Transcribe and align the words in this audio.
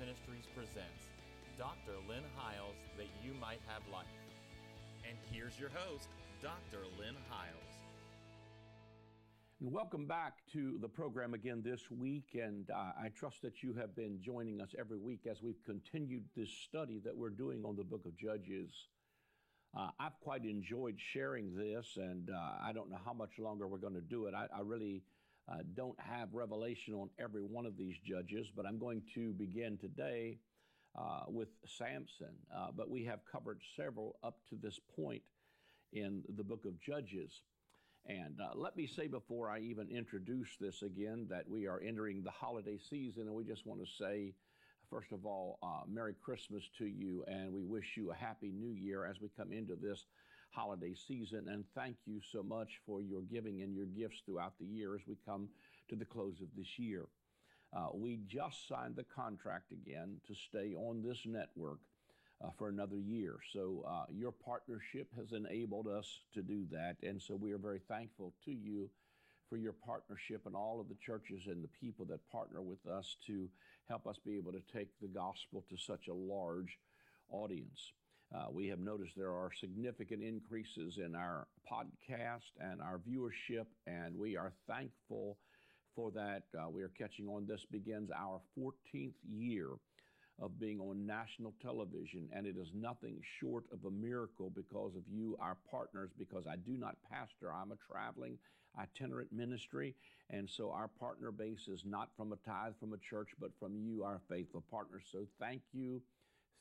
Ministries 0.00 0.46
presents 0.56 1.12
Dr. 1.58 1.92
Lynn 2.08 2.24
Hiles 2.34 2.74
That 2.96 3.08
You 3.22 3.34
Might 3.38 3.60
Have 3.66 3.82
Life. 3.92 4.06
And 5.06 5.18
here's 5.30 5.60
your 5.60 5.68
host, 5.68 6.08
Dr. 6.40 6.86
Lynn 6.98 7.16
Hiles. 7.28 7.74
And 9.60 9.70
welcome 9.70 10.06
back 10.06 10.38
to 10.54 10.78
the 10.80 10.88
program 10.88 11.34
again 11.34 11.60
this 11.62 11.90
week. 11.90 12.30
And 12.32 12.70
uh, 12.70 12.92
I 12.98 13.10
trust 13.14 13.42
that 13.42 13.62
you 13.62 13.74
have 13.74 13.94
been 13.94 14.18
joining 14.22 14.62
us 14.62 14.74
every 14.78 14.96
week 14.96 15.26
as 15.30 15.42
we've 15.42 15.62
continued 15.66 16.24
this 16.34 16.50
study 16.50 16.98
that 17.04 17.14
we're 17.14 17.28
doing 17.28 17.62
on 17.66 17.76
the 17.76 17.84
book 17.84 18.06
of 18.06 18.16
Judges. 18.16 18.72
Uh, 19.76 19.90
I've 20.00 20.18
quite 20.22 20.46
enjoyed 20.46 20.96
sharing 21.12 21.54
this, 21.54 21.98
and 21.98 22.30
uh, 22.30 22.66
I 22.66 22.72
don't 22.72 22.88
know 22.88 23.00
how 23.04 23.12
much 23.12 23.38
longer 23.38 23.68
we're 23.68 23.76
going 23.76 23.92
to 23.92 24.00
do 24.00 24.24
it. 24.24 24.34
I, 24.34 24.46
I 24.56 24.62
really 24.64 25.02
uh, 25.50 25.58
don't 25.74 25.98
have 25.98 26.28
revelation 26.32 26.94
on 26.94 27.10
every 27.18 27.42
one 27.42 27.66
of 27.66 27.76
these 27.76 27.96
judges, 28.04 28.46
but 28.54 28.66
I'm 28.66 28.78
going 28.78 29.02
to 29.14 29.32
begin 29.32 29.78
today 29.78 30.38
uh, 30.98 31.22
with 31.28 31.48
Samson. 31.66 32.34
Uh, 32.54 32.68
but 32.76 32.90
we 32.90 33.04
have 33.04 33.20
covered 33.30 33.60
several 33.76 34.16
up 34.22 34.38
to 34.50 34.56
this 34.56 34.78
point 34.96 35.22
in 35.92 36.22
the 36.36 36.44
book 36.44 36.64
of 36.66 36.80
Judges. 36.80 37.42
And 38.06 38.40
uh, 38.40 38.52
let 38.54 38.76
me 38.76 38.86
say 38.86 39.08
before 39.08 39.50
I 39.50 39.58
even 39.60 39.88
introduce 39.88 40.56
this 40.60 40.82
again 40.82 41.26
that 41.30 41.48
we 41.48 41.66
are 41.66 41.80
entering 41.80 42.22
the 42.22 42.30
holiday 42.30 42.78
season, 42.78 43.22
and 43.22 43.34
we 43.34 43.44
just 43.44 43.66
want 43.66 43.80
to 43.80 43.86
say, 44.02 44.34
first 44.88 45.12
of 45.12 45.26
all, 45.26 45.58
uh, 45.62 45.82
Merry 45.88 46.14
Christmas 46.22 46.62
to 46.78 46.86
you, 46.86 47.24
and 47.26 47.52
we 47.52 47.62
wish 47.62 47.96
you 47.96 48.10
a 48.10 48.14
Happy 48.14 48.52
New 48.52 48.72
Year 48.72 49.04
as 49.04 49.20
we 49.20 49.28
come 49.36 49.52
into 49.52 49.76
this 49.76 50.06
holiday 50.50 50.94
season. 50.94 51.48
And 51.48 51.64
thank 51.74 51.96
you 52.06 52.20
so 52.32 52.42
much 52.42 52.80
for 52.86 53.02
your 53.02 53.22
giving 53.22 53.62
and 53.62 53.74
your 53.74 53.86
gifts 53.86 54.22
throughout 54.24 54.54
the 54.58 54.66
year 54.66 54.94
as 54.94 55.02
we 55.06 55.16
come 55.26 55.48
to 55.88 55.96
the 55.96 56.04
close 56.04 56.40
of 56.40 56.48
this 56.56 56.78
year. 56.78 57.06
Uh, 57.76 57.88
we 57.94 58.20
just 58.26 58.66
signed 58.68 58.96
the 58.96 59.04
contract 59.04 59.72
again 59.72 60.16
to 60.26 60.34
stay 60.34 60.74
on 60.74 61.02
this 61.02 61.18
network 61.24 61.78
uh, 62.44 62.48
for 62.58 62.68
another 62.68 62.98
year. 62.98 63.36
So 63.52 63.84
uh, 63.88 64.06
your 64.12 64.32
partnership 64.32 65.08
has 65.16 65.32
enabled 65.32 65.86
us 65.86 66.06
to 66.34 66.42
do 66.42 66.64
that. 66.72 66.96
And 67.02 67.20
so 67.20 67.36
we 67.36 67.52
are 67.52 67.58
very 67.58 67.80
thankful 67.88 68.32
to 68.44 68.50
you 68.50 68.90
for 69.48 69.56
your 69.56 69.72
partnership 69.72 70.42
and 70.46 70.56
all 70.56 70.80
of 70.80 70.88
the 70.88 70.96
churches 71.04 71.42
and 71.46 71.62
the 71.62 71.68
people 71.80 72.04
that 72.06 72.28
partner 72.30 72.62
with 72.62 72.86
us 72.86 73.16
to 73.26 73.48
help 73.88 74.06
us 74.06 74.16
be 74.24 74.36
able 74.36 74.52
to 74.52 74.62
take 74.72 74.88
the 75.00 75.08
gospel 75.08 75.64
to 75.68 75.76
such 75.76 76.08
a 76.08 76.14
large 76.14 76.78
audience. 77.30 77.92
Uh, 78.34 78.46
we 78.52 78.68
have 78.68 78.78
noticed 78.78 79.16
there 79.16 79.32
are 79.32 79.50
significant 79.58 80.22
increases 80.22 80.98
in 80.98 81.16
our 81.16 81.48
podcast 81.70 82.52
and 82.60 82.80
our 82.80 82.98
viewership, 82.98 83.66
and 83.86 84.16
we 84.16 84.36
are 84.36 84.52
thankful 84.68 85.36
for 85.96 86.12
that. 86.12 86.44
Uh, 86.56 86.68
we 86.68 86.82
are 86.82 86.92
catching 86.96 87.26
on. 87.26 87.44
This 87.46 87.64
begins 87.70 88.10
our 88.16 88.40
14th 88.56 89.14
year 89.28 89.70
of 90.40 90.58
being 90.60 90.78
on 90.80 91.04
national 91.04 91.54
television, 91.60 92.28
and 92.32 92.46
it 92.46 92.56
is 92.56 92.70
nothing 92.72 93.20
short 93.40 93.64
of 93.72 93.84
a 93.84 93.90
miracle 93.90 94.50
because 94.54 94.94
of 94.94 95.02
you, 95.08 95.36
our 95.40 95.56
partners, 95.68 96.10
because 96.16 96.46
I 96.46 96.56
do 96.56 96.76
not 96.78 96.96
pastor. 97.10 97.52
I'm 97.52 97.72
a 97.72 97.92
traveling 97.92 98.38
itinerant 98.78 99.32
ministry, 99.32 99.96
and 100.30 100.48
so 100.48 100.70
our 100.70 100.88
partner 100.88 101.32
base 101.32 101.66
is 101.66 101.82
not 101.84 102.10
from 102.16 102.32
a 102.32 102.36
tithe 102.48 102.74
from 102.78 102.92
a 102.92 102.98
church, 102.98 103.30
but 103.40 103.50
from 103.58 103.76
you, 103.76 104.04
our 104.04 104.20
faithful 104.28 104.62
partners. 104.70 105.02
So 105.10 105.26
thank 105.40 105.62
you 105.72 106.00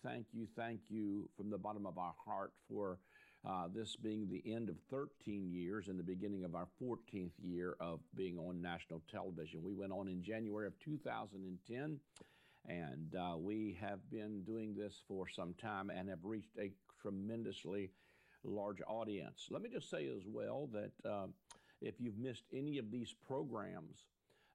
thank 0.04 0.26
you, 0.34 0.48
thank 0.56 0.80
you 0.90 1.30
from 1.36 1.50
the 1.50 1.58
bottom 1.58 1.86
of 1.86 1.98
our 1.98 2.14
heart 2.26 2.52
for 2.70 3.00
uh, 3.48 3.68
this 3.74 3.96
being 3.96 4.28
the 4.30 4.44
end 4.54 4.70
of 4.70 4.76
13 4.90 5.50
years 5.50 5.88
and 5.88 5.98
the 5.98 6.04
beginning 6.04 6.44
of 6.44 6.56
our 6.56 6.68
14th 6.82 7.32
year 7.42 7.76
of 7.80 8.00
being 8.16 8.38
on 8.38 8.62
national 8.62 9.02
television. 9.12 9.64
We 9.64 9.74
went 9.74 9.94
on 9.94 10.08
in 10.08 10.22
January 10.22 10.68
of 10.68 10.74
2010. 10.80 12.00
And 12.68 13.16
uh, 13.16 13.38
we 13.38 13.78
have 13.82 14.00
been 14.12 14.44
doing 14.44 14.76
this 14.76 15.02
for 15.08 15.28
some 15.28 15.56
time 15.62 15.90
and 15.90 16.10
have 16.10 16.24
reached 16.24 16.58
a 16.60 16.72
tremendously 17.02 17.90
large 18.44 18.82
audience. 18.88 19.48
Let 19.50 19.62
me 19.62 19.70
just 19.74 19.90
say 19.90 20.08
as 20.08 20.24
well 20.28 20.70
that 20.74 21.10
uh, 21.10 21.28
if 21.82 21.96
you've 22.00 22.18
missed 22.18 22.44
any 22.54 22.78
of 22.78 22.92
these 22.92 23.16
programs, 23.26 24.06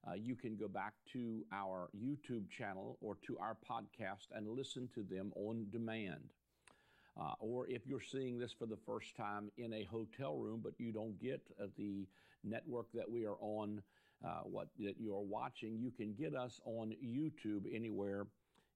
uh, 0.07 0.15
you 0.15 0.35
can 0.35 0.57
go 0.57 0.69
back 0.69 0.95
to 1.13 1.45
our 1.53 1.89
YouTube 1.97 2.51
channel 2.51 2.99
or 3.01 3.17
to 3.27 3.39
our 3.39 3.57
podcast 3.69 4.29
and 4.35 4.49
listen 4.49 4.89
to 4.95 5.03
them 5.03 5.33
on 5.37 5.67
demand. 5.71 6.31
Uh, 7.21 7.33
or 7.39 7.67
if 7.69 7.87
you're 7.87 8.01
seeing 8.01 8.39
this 8.39 8.53
for 8.53 8.67
the 8.67 8.79
first 8.87 9.17
time 9.17 9.51
in 9.57 9.73
a 9.73 9.85
hotel 9.85 10.37
room, 10.37 10.61
but 10.63 10.73
you 10.79 10.93
don't 10.93 11.19
get 11.21 11.41
uh, 11.63 11.67
the 11.79 12.07
network 12.43 12.87
that 12.93 13.09
we 13.11 13.25
are 13.25 13.37
on, 13.41 13.81
uh, 14.25 14.41
what 14.45 14.69
that 14.79 14.97
you're 14.99 15.21
watching, 15.21 15.79
you 15.79 15.91
can 15.91 16.13
get 16.15 16.35
us 16.35 16.61
on 16.65 16.93
YouTube 17.05 17.65
anywhere 17.73 18.27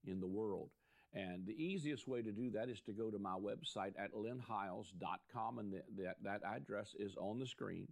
in 0.06 0.20
the 0.20 0.26
world. 0.26 0.70
And 1.14 1.46
the 1.46 1.62
easiest 1.62 2.06
way 2.06 2.22
to 2.22 2.30
do 2.30 2.50
that 2.50 2.68
is 2.68 2.80
to 2.82 2.92
go 2.92 3.10
to 3.10 3.18
my 3.18 3.34
website 3.34 3.94
at 3.98 4.12
lynnhiles.com, 4.14 5.58
and 5.58 5.72
the, 5.72 5.82
that, 6.02 6.16
that 6.22 6.42
address 6.44 6.94
is 6.98 7.16
on 7.16 7.38
the 7.38 7.46
screen. 7.46 7.88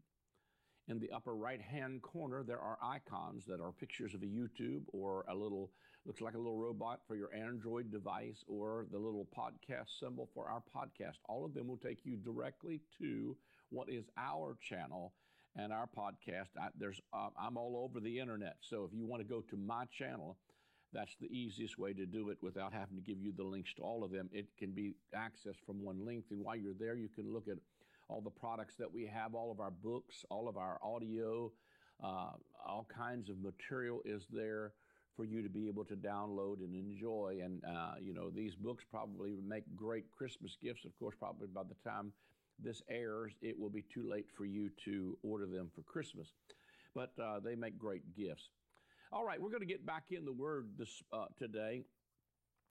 In 0.88 1.00
the 1.00 1.10
upper 1.10 1.34
right 1.34 1.60
hand 1.60 2.02
corner, 2.02 2.44
there 2.44 2.60
are 2.60 2.78
icons 2.80 3.44
that 3.46 3.60
are 3.60 3.72
pictures 3.72 4.14
of 4.14 4.22
a 4.22 4.26
YouTube 4.26 4.82
or 4.92 5.24
a 5.28 5.34
little, 5.34 5.72
looks 6.04 6.20
like 6.20 6.34
a 6.34 6.38
little 6.38 6.58
robot 6.58 7.00
for 7.08 7.16
your 7.16 7.34
Android 7.34 7.90
device 7.90 8.44
or 8.46 8.86
the 8.92 8.98
little 8.98 9.26
podcast 9.36 9.98
symbol 9.98 10.28
for 10.32 10.48
our 10.48 10.62
podcast. 10.74 11.16
All 11.28 11.44
of 11.44 11.54
them 11.54 11.66
will 11.66 11.76
take 11.76 12.04
you 12.04 12.16
directly 12.16 12.80
to 13.00 13.36
what 13.70 13.88
is 13.88 14.04
our 14.16 14.56
channel 14.60 15.12
and 15.56 15.72
our 15.72 15.88
podcast. 15.88 16.50
I, 16.60 16.68
there's, 16.78 17.00
uh, 17.12 17.30
I'm 17.36 17.56
all 17.56 17.82
over 17.84 17.98
the 17.98 18.20
internet. 18.20 18.58
So 18.60 18.84
if 18.84 18.96
you 18.96 19.06
want 19.06 19.22
to 19.22 19.28
go 19.28 19.40
to 19.40 19.56
my 19.56 19.86
channel, 19.86 20.36
that's 20.92 21.16
the 21.20 21.26
easiest 21.26 21.78
way 21.80 21.94
to 21.94 22.06
do 22.06 22.30
it 22.30 22.38
without 22.42 22.72
having 22.72 22.94
to 22.94 23.02
give 23.02 23.20
you 23.20 23.32
the 23.36 23.42
links 23.42 23.74
to 23.74 23.82
all 23.82 24.04
of 24.04 24.12
them. 24.12 24.30
It 24.32 24.46
can 24.56 24.70
be 24.70 24.94
accessed 25.16 25.64
from 25.66 25.82
one 25.82 26.06
link. 26.06 26.26
And 26.30 26.44
while 26.44 26.54
you're 26.54 26.74
there, 26.78 26.94
you 26.94 27.08
can 27.08 27.32
look 27.32 27.48
at 27.48 27.58
all 28.08 28.20
the 28.20 28.30
products 28.30 28.74
that 28.78 28.92
we 28.92 29.06
have, 29.06 29.34
all 29.34 29.50
of 29.50 29.60
our 29.60 29.70
books, 29.70 30.24
all 30.30 30.48
of 30.48 30.56
our 30.56 30.78
audio, 30.82 31.50
uh, 32.02 32.30
all 32.66 32.86
kinds 32.94 33.28
of 33.30 33.36
material 33.40 34.00
is 34.04 34.26
there 34.30 34.72
for 35.16 35.24
you 35.24 35.42
to 35.42 35.48
be 35.48 35.66
able 35.66 35.84
to 35.84 35.96
download 35.96 36.58
and 36.58 36.74
enjoy. 36.74 37.38
And, 37.42 37.62
uh, 37.64 37.94
you 38.00 38.12
know, 38.12 38.30
these 38.30 38.54
books 38.54 38.84
probably 38.90 39.38
make 39.46 39.64
great 39.74 40.04
Christmas 40.10 40.56
gifts. 40.62 40.84
Of 40.84 40.96
course, 40.98 41.14
probably 41.18 41.48
by 41.48 41.62
the 41.62 41.90
time 41.90 42.12
this 42.62 42.82
airs, 42.90 43.32
it 43.42 43.58
will 43.58 43.70
be 43.70 43.82
too 43.82 44.08
late 44.08 44.26
for 44.36 44.44
you 44.44 44.70
to 44.84 45.16
order 45.22 45.46
them 45.46 45.70
for 45.74 45.82
Christmas. 45.82 46.28
But 46.94 47.12
uh, 47.22 47.40
they 47.40 47.54
make 47.54 47.78
great 47.78 48.14
gifts. 48.14 48.50
All 49.12 49.24
right, 49.24 49.40
we're 49.40 49.50
going 49.50 49.60
to 49.60 49.66
get 49.66 49.86
back 49.86 50.04
in 50.10 50.24
the 50.24 50.32
Word 50.32 50.68
this 50.78 51.02
uh, 51.12 51.26
today. 51.38 51.82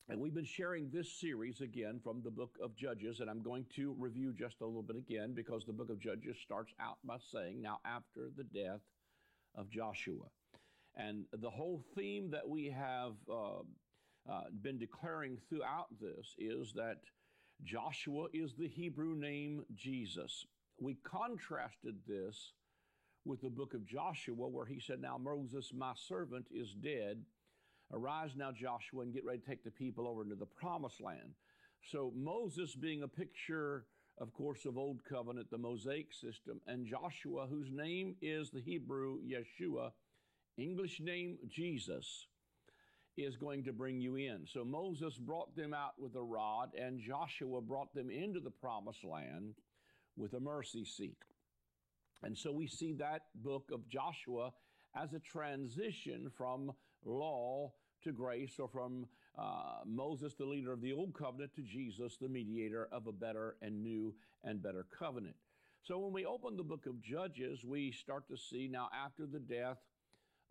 And 0.08 0.20
we've 0.20 0.36
been 0.36 0.46
sharing 0.46 0.92
this 0.92 1.12
series 1.12 1.62
again 1.62 2.00
from 2.04 2.22
the 2.24 2.30
book 2.30 2.58
of 2.62 2.76
Judges, 2.76 3.22
and 3.22 3.30
I'm 3.30 3.42
going 3.42 3.66
to 3.76 3.96
review 3.98 4.34
just 4.38 4.62
a 4.62 4.66
little 4.66 4.84
bit 4.84 4.98
again 4.98 5.34
because 5.34 5.66
the 5.66 5.74
book 5.74 5.90
of 5.90 6.00
Judges 6.00 6.38
starts 6.44 6.72
out 6.80 6.98
by 7.04 7.18
saying, 7.32 7.60
Now, 7.60 7.80
after 7.84 8.30
the 8.38 8.44
death 8.44 8.82
of 9.56 9.72
Joshua. 9.72 10.26
And 10.96 11.26
the 11.34 11.50
whole 11.50 11.84
theme 11.98 12.30
that 12.30 12.48
we 12.48 12.70
have 12.70 13.14
uh, 13.28 13.62
uh, 14.32 14.42
been 14.62 14.78
declaring 14.78 15.40
throughout 15.50 15.88
this 16.00 16.36
is 16.38 16.72
that 16.74 17.00
Joshua 17.64 18.28
is 18.32 18.54
the 18.54 18.68
Hebrew 18.68 19.16
name 19.16 19.64
Jesus. 19.74 20.46
We 20.80 20.98
contrasted 21.04 21.96
this 22.08 22.54
with 23.26 23.42
the 23.42 23.50
book 23.50 23.74
of 23.74 23.88
Joshua, 23.88 24.48
where 24.48 24.68
he 24.68 24.80
said, 24.80 25.02
Now 25.02 25.18
Moses, 25.18 25.72
my 25.76 25.94
servant, 25.96 26.46
is 26.54 26.76
dead 26.76 27.24
Arise 27.94 28.31
now, 28.35 28.51
Joshua, 28.51 29.01
and 29.01 29.13
get 29.13 29.25
ready 29.25 29.40
to 29.40 29.46
take 29.46 29.63
the 29.63 29.72
people 29.72 30.07
over 30.07 30.23
into 30.23 30.35
the 30.35 30.46
promised 30.46 31.01
land. 31.01 31.35
So, 31.91 32.12
Moses 32.16 32.75
being 32.75 33.03
a 33.03 33.07
picture, 33.07 33.85
of 34.18 34.34
course, 34.34 34.66
of 34.66 34.78
Old 34.78 35.01
Covenant, 35.07 35.51
the 35.51 35.57
Mosaic 35.57 36.13
system, 36.13 36.59
and 36.68 36.88
Joshua, 36.88 37.47
whose 37.47 37.69
name 37.72 38.16
is 38.22 38.50
the 38.50 38.62
Hebrew 38.62 39.19
Yeshua, 39.19 39.91
English 40.57 41.00
name 41.00 41.38
Jesus, 41.47 42.28
is 43.17 43.37
going 43.37 43.64
to 43.64 43.72
bring 43.72 44.02
you 44.02 44.16
in. 44.16 44.46
So, 44.52 44.66
Moses 44.66 45.17
brought 45.17 45.55
them 45.55 45.73
out 45.73 45.93
with 45.99 46.16
a 46.16 46.23
rod, 46.23 46.70
and 46.76 46.99
Joshua 46.99 47.61
brought 47.61 47.93
them 47.93 48.09
into 48.09 48.40
the 48.40 48.52
promised 48.52 49.03
land 49.03 49.53
with 50.17 50.34
a 50.34 50.40
mercy 50.40 50.85
seat. 50.85 51.17
And 52.23 52.38
so 52.38 52.52
we 52.52 52.67
see 52.67 52.93
that 52.93 53.23
book 53.35 53.70
of 53.72 53.88
Joshua 53.88 54.52
as 54.96 55.14
a 55.14 55.20
transition 55.20 56.31
from 56.35 56.72
law 57.05 57.72
to 58.03 58.11
grace, 58.11 58.59
or 58.59 58.67
from 58.67 59.05
uh, 59.37 59.79
Moses, 59.85 60.34
the 60.34 60.46
leader 60.46 60.72
of 60.72 60.81
the 60.81 60.93
old 60.93 61.13
covenant, 61.13 61.53
to 61.55 61.61
Jesus, 61.61 62.17
the 62.19 62.28
mediator 62.28 62.87
of 62.91 63.07
a 63.07 63.11
better 63.11 63.55
and 63.61 63.84
new 63.84 64.13
and 64.43 64.61
better 64.61 64.85
covenant. 64.97 65.35
So 65.84 65.99
when 65.99 66.13
we 66.13 66.25
open 66.25 66.57
the 66.57 66.63
book 66.63 66.85
of 66.87 67.02
Judges, 67.02 67.63
we 67.63 67.91
start 67.91 68.28
to 68.29 68.37
see 68.37 68.67
now 68.72 68.90
after 69.05 69.25
the 69.25 69.40
death 69.40 69.78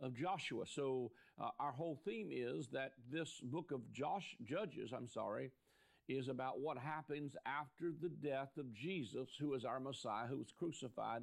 of 0.01 0.15
Joshua. 0.15 0.65
So 0.67 1.11
uh, 1.41 1.51
our 1.59 1.73
whole 1.73 2.01
theme 2.05 2.29
is 2.31 2.69
that 2.73 2.93
this 3.11 3.41
book 3.43 3.73
of 3.73 3.81
Josh, 3.93 4.37
Judges, 4.45 4.93
I'm 4.97 5.09
sorry, 5.09 5.51
is 6.09 6.29
about 6.29 6.61
what 6.61 6.77
happens 6.79 7.35
after 7.47 7.93
the 8.01 8.11
death 8.11 8.51
of 8.59 8.73
Jesus, 8.75 9.29
who 9.41 9.55
is 9.55 9.65
our 9.65 9.81
Messiah, 9.81 10.27
who 10.27 10.39
was 10.39 10.53
crucified 10.57 11.23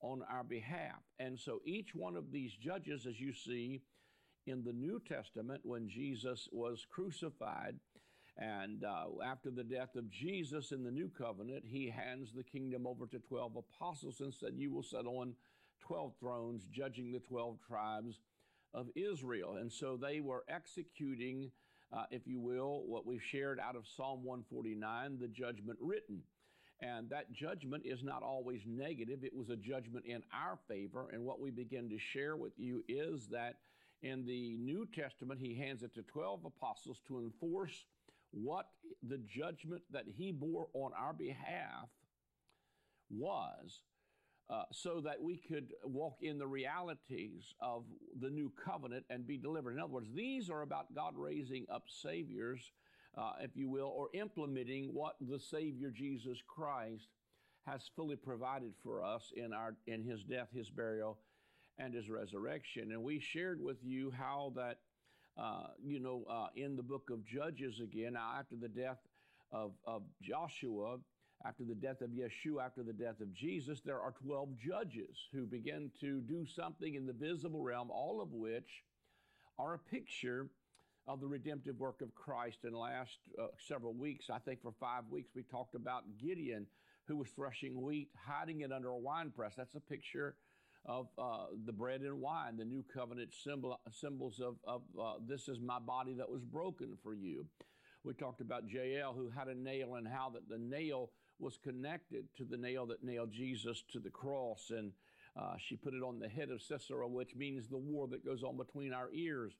on 0.00 0.22
our 0.30 0.42
behalf. 0.42 1.02
And 1.18 1.38
so 1.38 1.60
each 1.64 1.94
one 1.94 2.16
of 2.16 2.32
these 2.32 2.52
judges, 2.54 3.06
as 3.06 3.20
you 3.20 3.32
see 3.32 3.82
in 4.46 4.64
the 4.64 4.72
New 4.72 5.00
Testament 5.00 5.60
when 5.64 5.88
Jesus 5.88 6.48
was 6.52 6.86
crucified. 6.90 7.76
And 8.38 8.84
uh, 8.84 9.22
after 9.24 9.50
the 9.50 9.64
death 9.64 9.94
of 9.94 10.10
Jesus 10.10 10.72
in 10.72 10.82
the 10.82 10.90
new 10.90 11.10
covenant, 11.10 11.64
he 11.66 11.90
hands 11.90 12.32
the 12.34 12.42
kingdom 12.42 12.86
over 12.86 13.06
to 13.06 13.18
12 13.18 13.56
apostles 13.56 14.20
and 14.20 14.32
said, 14.32 14.54
You 14.56 14.72
will 14.72 14.82
sit 14.82 15.06
on 15.06 15.34
12 15.80 16.14
thrones, 16.18 16.66
judging 16.72 17.12
the 17.12 17.20
12 17.20 17.58
tribes 17.66 18.20
of 18.72 18.88
Israel. 18.96 19.56
And 19.56 19.70
so 19.70 19.96
they 19.96 20.20
were 20.20 20.44
executing, 20.48 21.50
uh, 21.92 22.04
if 22.10 22.26
you 22.26 22.40
will, 22.40 22.84
what 22.86 23.06
we've 23.06 23.22
shared 23.22 23.60
out 23.60 23.76
of 23.76 23.86
Psalm 23.86 24.24
149, 24.24 25.18
the 25.20 25.28
judgment 25.28 25.78
written. 25.80 26.22
And 26.80 27.08
that 27.10 27.32
judgment 27.32 27.84
is 27.86 28.02
not 28.02 28.22
always 28.22 28.62
negative. 28.66 29.22
It 29.22 29.36
was 29.36 29.50
a 29.50 29.56
judgment 29.56 30.04
in 30.06 30.22
our 30.32 30.58
favor. 30.68 31.10
And 31.12 31.24
what 31.24 31.40
we 31.40 31.50
begin 31.50 31.88
to 31.90 31.98
share 31.98 32.36
with 32.36 32.54
you 32.56 32.82
is 32.88 33.28
that 33.28 33.56
in 34.02 34.26
the 34.26 34.56
New 34.58 34.86
Testament, 34.94 35.40
he 35.40 35.54
hands 35.54 35.82
it 35.82 35.94
to 35.94 36.02
12 36.02 36.44
apostles 36.44 37.00
to 37.08 37.20
enforce 37.20 37.84
what 38.30 38.66
the 39.02 39.18
judgment 39.18 39.82
that 39.90 40.04
he 40.16 40.32
bore 40.32 40.68
on 40.74 40.92
our 40.98 41.12
behalf 41.12 41.88
was. 43.10 43.82
Uh, 44.50 44.64
so 44.70 45.00
that 45.00 45.22
we 45.22 45.36
could 45.36 45.72
walk 45.82 46.16
in 46.20 46.36
the 46.36 46.46
realities 46.46 47.54
of 47.62 47.84
the 48.20 48.28
new 48.28 48.52
covenant 48.62 49.02
and 49.08 49.26
be 49.26 49.38
delivered. 49.38 49.72
In 49.72 49.78
other 49.78 49.92
words, 49.92 50.08
these 50.14 50.50
are 50.50 50.60
about 50.60 50.92
God 50.94 51.14
raising 51.16 51.64
up 51.72 51.84
saviors 51.86 52.72
uh, 53.16 53.32
if 53.40 53.50
you 53.54 53.68
will, 53.68 53.92
or 53.94 54.08
implementing 54.14 54.90
what 54.92 55.16
the 55.20 55.38
Savior 55.38 55.90
Jesus 55.90 56.38
Christ 56.46 57.08
has 57.66 57.90
fully 57.94 58.16
provided 58.16 58.72
for 58.82 59.04
us 59.04 59.32
in 59.36 59.52
our 59.52 59.76
in 59.86 60.02
His 60.02 60.22
death, 60.24 60.48
His 60.54 60.70
burial, 60.70 61.18
and 61.82 61.94
His 61.94 62.08
resurrection. 62.08 62.92
And 62.92 63.02
we 63.02 63.20
shared 63.20 63.60
with 63.62 63.78
you 63.82 64.12
how 64.16 64.52
that, 64.56 64.78
uh, 65.36 65.68
you 65.84 66.00
know, 66.00 66.24
uh, 66.30 66.48
in 66.56 66.76
the 66.76 66.82
book 66.82 67.10
of 67.10 67.24
Judges 67.24 67.80
again, 67.80 68.16
after 68.16 68.56
the 68.56 68.68
death 68.68 68.98
of, 69.50 69.72
of 69.86 70.02
Joshua, 70.22 70.98
after 71.44 71.64
the 71.64 71.74
death 71.74 72.00
of 72.00 72.10
Yeshua, 72.10 72.64
after 72.64 72.82
the 72.82 72.92
death 72.92 73.20
of 73.20 73.32
Jesus, 73.34 73.80
there 73.84 74.00
are 74.00 74.14
12 74.24 74.50
judges 74.58 75.16
who 75.32 75.44
begin 75.44 75.90
to 76.00 76.20
do 76.20 76.46
something 76.46 76.94
in 76.94 77.06
the 77.06 77.12
visible 77.12 77.62
realm, 77.62 77.90
all 77.90 78.20
of 78.20 78.32
which 78.32 78.84
are 79.58 79.74
a 79.74 79.78
picture 79.78 80.48
of 81.08 81.20
the 81.20 81.26
redemptive 81.26 81.78
work 81.80 82.00
of 82.00 82.14
Christ. 82.14 82.58
In 82.64 82.72
the 82.72 82.78
last 82.78 83.18
uh, 83.40 83.46
several 83.58 83.92
weeks, 83.92 84.26
I 84.32 84.38
think 84.38 84.62
for 84.62 84.72
five 84.78 85.02
weeks, 85.10 85.30
we 85.34 85.42
talked 85.42 85.74
about 85.74 86.04
Gideon, 86.20 86.66
who 87.08 87.16
was 87.16 87.28
threshing 87.30 87.82
wheat, 87.82 88.10
hiding 88.24 88.60
it 88.60 88.70
under 88.70 88.90
a 88.90 88.96
wine 88.96 89.32
press. 89.34 89.54
That's 89.56 89.74
a 89.74 89.80
picture 89.80 90.36
of 90.84 91.06
uh, 91.18 91.46
the 91.64 91.72
bread 91.72 92.00
and 92.00 92.20
wine, 92.20 92.56
the 92.56 92.64
new 92.64 92.84
covenant 92.92 93.32
symbol, 93.32 93.78
symbols 93.90 94.40
of, 94.40 94.56
of 94.64 94.82
uh, 95.00 95.14
this 95.26 95.48
is 95.48 95.58
my 95.60 95.78
body 95.78 96.14
that 96.14 96.30
was 96.30 96.42
broken 96.42 96.96
for 97.02 97.14
you. 97.14 97.46
We 98.04 98.14
talked 98.14 98.40
about 98.40 98.68
Jael, 98.68 99.12
who 99.12 99.30
had 99.30 99.48
a 99.48 99.54
nail, 99.54 99.94
and 99.94 100.08
how 100.08 100.30
that 100.30 100.48
the 100.48 100.58
nail 100.58 101.10
was 101.38 101.56
connected 101.62 102.24
to 102.36 102.44
the 102.44 102.56
nail 102.56 102.86
that 102.86 103.04
nailed 103.04 103.32
Jesus 103.32 103.84
to 103.92 104.00
the 104.00 104.10
cross. 104.10 104.70
And 104.70 104.92
uh, 105.40 105.54
she 105.58 105.76
put 105.76 105.94
it 105.94 106.02
on 106.02 106.18
the 106.18 106.28
head 106.28 106.50
of 106.50 106.62
Sisera, 106.62 107.06
which 107.06 107.36
means 107.36 107.68
the 107.68 107.78
war 107.78 108.08
that 108.08 108.24
goes 108.24 108.42
on 108.42 108.56
between 108.56 108.92
our 108.92 109.10
ears 109.12 109.52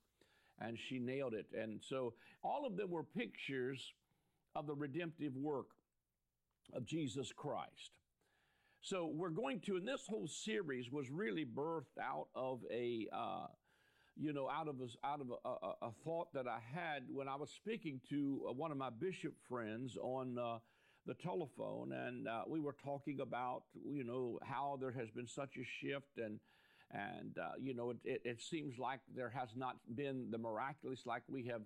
and 0.60 0.78
she 0.78 0.98
nailed 0.98 1.34
it. 1.34 1.46
And 1.58 1.80
so 1.82 2.14
all 2.42 2.66
of 2.66 2.76
them 2.76 2.90
were 2.90 3.02
pictures 3.04 3.92
of 4.54 4.66
the 4.66 4.74
redemptive 4.74 5.34
work 5.36 5.68
of 6.72 6.84
Jesus 6.84 7.32
Christ. 7.32 7.90
So 8.84 9.06
we're 9.14 9.30
going 9.30 9.60
to, 9.66 9.76
and 9.76 9.86
this 9.86 10.08
whole 10.08 10.26
series 10.26 10.90
was 10.90 11.08
really 11.08 11.44
birthed 11.44 11.98
out 12.02 12.26
of 12.34 12.62
a, 12.68 13.06
uh, 13.12 13.46
you 14.16 14.32
know, 14.32 14.50
out 14.50 14.66
of 14.66 14.74
a, 14.80 15.06
out 15.06 15.20
of 15.20 15.28
a, 15.30 15.48
a, 15.48 15.86
a, 15.86 15.92
thought 16.04 16.32
that 16.34 16.48
I 16.48 16.58
had 16.74 17.04
when 17.08 17.28
I 17.28 17.36
was 17.36 17.50
speaking 17.50 18.00
to 18.10 18.46
uh, 18.48 18.52
one 18.52 18.72
of 18.72 18.76
my 18.76 18.90
bishop 18.90 19.34
friends 19.48 19.96
on 19.96 20.36
uh, 20.36 20.58
the 21.06 21.14
telephone, 21.14 21.92
and 21.92 22.26
uh, 22.26 22.42
we 22.48 22.58
were 22.58 22.74
talking 22.84 23.20
about, 23.20 23.62
you 23.88 24.02
know, 24.02 24.40
how 24.42 24.76
there 24.80 24.90
has 24.90 25.10
been 25.10 25.28
such 25.28 25.56
a 25.56 25.64
shift 25.64 26.18
and 26.18 26.40
and, 26.90 27.38
uh, 27.38 27.52
you 27.58 27.74
know, 27.74 27.88
it, 27.90 27.96
it, 28.04 28.20
it, 28.22 28.42
seems 28.42 28.78
like 28.78 29.00
there 29.16 29.30
has 29.30 29.48
not 29.56 29.76
been 29.94 30.26
the 30.30 30.36
miraculous 30.36 31.06
like 31.06 31.22
we 31.26 31.46
have, 31.46 31.62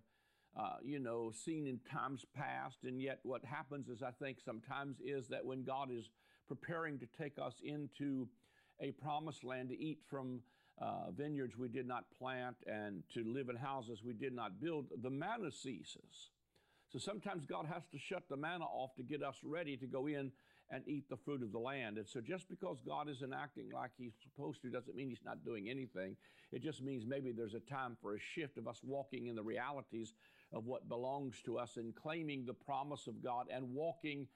you 0.85 1.01
know, 1.01 1.33
seen 1.35 1.67
in 1.67 1.81
times 1.91 2.25
past. 2.33 2.77
And 2.85 3.03
yet, 3.03 3.19
what 3.25 3.45
happens 3.45 3.89
is, 3.89 4.05
I 4.05 4.13
think 4.23 4.39
sometimes, 4.39 4.99
is 5.05 5.27
that 5.27 5.45
when 5.45 5.65
God 5.65 5.89
is 5.91 6.11
preparing 6.49 6.99
to 6.99 7.07
take 7.19 7.39
us 7.39 7.55
into 7.65 8.29
a 8.81 8.93
promised 8.93 9.45
land 9.45 9.71
to 9.71 9.81
eat 9.81 9.99
from 10.09 10.41
uh, 10.81 11.11
vineyards 11.17 11.57
we 11.57 11.69
did 11.69 11.87
not 11.87 12.05
plant 12.19 12.57
and 12.67 13.03
to 13.15 13.25
live 13.25 13.49
in 13.49 13.57
houses 13.57 14.01
we 14.05 14.13
did 14.13 14.35
not 14.35 14.61
build, 14.61 14.87
the 15.03 15.11
manna 15.11 15.51
ceases. 15.51 16.31
So 16.93 16.99
sometimes 16.99 17.47
God 17.47 17.67
has 17.73 17.83
to 17.93 17.99
shut 17.99 18.25
the 18.29 18.37
manna 18.37 18.65
off 18.65 18.95
to 18.97 19.03
get 19.03 19.23
us 19.23 19.37
ready 19.43 19.77
to 19.79 19.87
go 19.87 20.07
in 20.07 20.31
and 20.71 20.83
eat 20.87 21.09
the 21.09 21.17
fruit 21.17 21.43
of 21.43 21.53
the 21.53 21.59
land. 21.59 21.97
And 21.97 22.07
so 22.09 22.21
just 22.21 22.49
because 22.49 22.81
God 22.87 23.09
isn't 23.09 23.33
acting 23.33 23.71
like 23.73 23.91
he's 23.97 24.15
supposed 24.23 24.63
to 24.63 24.71
doesn't 24.71 24.97
mean 24.97 25.09
he's 25.09 25.25
not 25.25 25.45
doing 25.45 25.69
anything. 25.69 26.17
It 26.53 26.63
just 26.63 26.83
means 26.83 27.05
maybe 27.07 27.33
there's 27.33 27.55
a 27.55 27.61
time 27.61 27.97
for 28.01 28.15
a 28.15 28.19
shift 28.19 28.59
of 28.59 28.69
us 28.69 28.81
walking 28.85 29.27
in 29.27 29.37
the 29.37 29.43
realities 29.43 30.15
of 30.53 30.65
what 30.65 30.89
belongs 30.89 31.41
to 31.45 31.59
us 31.59 31.77
and 31.77 31.95
claiming 31.95 32.45
the 32.45 32.55
promise 32.55 33.07
of 33.07 33.23
God 33.23 33.47
and 33.53 33.75
walking 33.75 34.27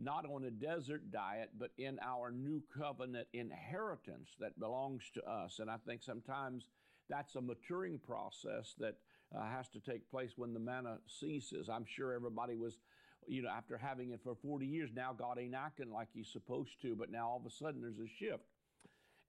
not 0.00 0.24
on 0.24 0.44
a 0.44 0.50
desert 0.50 1.10
diet, 1.12 1.50
but 1.58 1.70
in 1.78 1.98
our 2.02 2.30
new 2.30 2.62
covenant 2.76 3.28
inheritance 3.32 4.30
that 4.40 4.58
belongs 4.58 5.02
to 5.14 5.22
us. 5.24 5.58
And 5.58 5.70
I 5.70 5.76
think 5.86 6.02
sometimes 6.02 6.64
that's 7.08 7.36
a 7.36 7.40
maturing 7.40 7.98
process 7.98 8.74
that 8.78 8.94
uh, 9.36 9.44
has 9.44 9.68
to 9.68 9.80
take 9.80 10.10
place 10.10 10.32
when 10.36 10.54
the 10.54 10.60
manna 10.60 10.98
ceases. 11.06 11.68
I'm 11.68 11.84
sure 11.86 12.14
everybody 12.14 12.56
was 12.56 12.78
you 13.26 13.42
know, 13.42 13.50
after 13.50 13.76
having 13.76 14.10
it 14.10 14.20
for 14.24 14.34
40 14.34 14.66
years, 14.66 14.90
now 14.94 15.12
God 15.12 15.38
ain't 15.38 15.54
acting 15.54 15.92
like 15.92 16.08
He's 16.12 16.32
supposed 16.32 16.80
to, 16.82 16.96
but 16.96 17.10
now 17.10 17.28
all 17.28 17.36
of 17.36 17.46
a 17.46 17.54
sudden 17.54 17.80
there's 17.80 17.98
a 17.98 18.08
shift. 18.08 18.42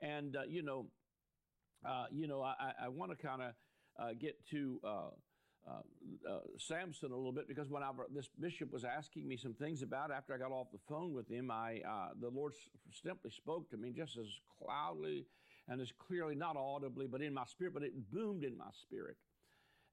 And, 0.02 0.36
uh, 0.36 0.44
you 0.48 0.64
know, 0.64 0.88
uh, 1.88 2.06
you 2.12 2.28
know, 2.28 2.42
I, 2.42 2.74
I 2.84 2.90
want 2.90 3.12
to 3.12 3.18
kind 3.18 3.42
of 3.42 3.54
uh, 4.00 4.14
get 4.20 4.36
to 4.52 4.80
uh, 5.68 5.74
uh, 6.28 6.32
uh, 6.32 6.40
Samson 6.58 7.12
a 7.12 7.16
little 7.16 7.32
bit 7.32 7.48
because 7.48 7.70
when 7.70 7.84
I, 7.84 7.92
this 8.14 8.30
bishop 8.40 8.72
was 8.72 8.84
asking 8.84 9.28
me 9.28 9.38
some 9.38 9.54
things 9.54 9.82
about 9.82 10.12
after 10.12 10.34
I 10.34 10.38
got 10.38 10.52
off 10.52 10.72
the 10.72 10.80
phone 10.90 11.14
with 11.14 11.30
him, 11.30 11.52
I 11.52 11.82
the 12.20 12.30
Lord 12.30 12.54
simply 13.04 13.32
spoke 13.32 13.70
to 13.70 13.78
me 13.78 13.92
just 13.92 14.18
as 14.18 14.28
cloudly 14.60 15.26
and 15.68 15.80
as 15.80 15.92
clearly, 15.98 16.36
not 16.36 16.58
audibly, 16.58 17.08
but 17.08 17.22
in 17.22 17.34
my 17.34 17.46
spirit, 17.46 17.74
but 17.74 17.84
it 17.84 18.12
boomed 18.12 18.44
in 18.44 18.58
my 18.58 18.70
spirit. 18.74 19.16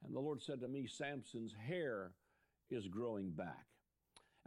And 0.05 0.15
the 0.15 0.21
Lord 0.21 0.43
said 0.43 0.61
to 0.61 0.69
me, 0.69 0.87
Samson's 0.87 1.55
hair 1.67 2.13
is 2.71 2.89
growing 2.89 3.31
back. 3.31 3.67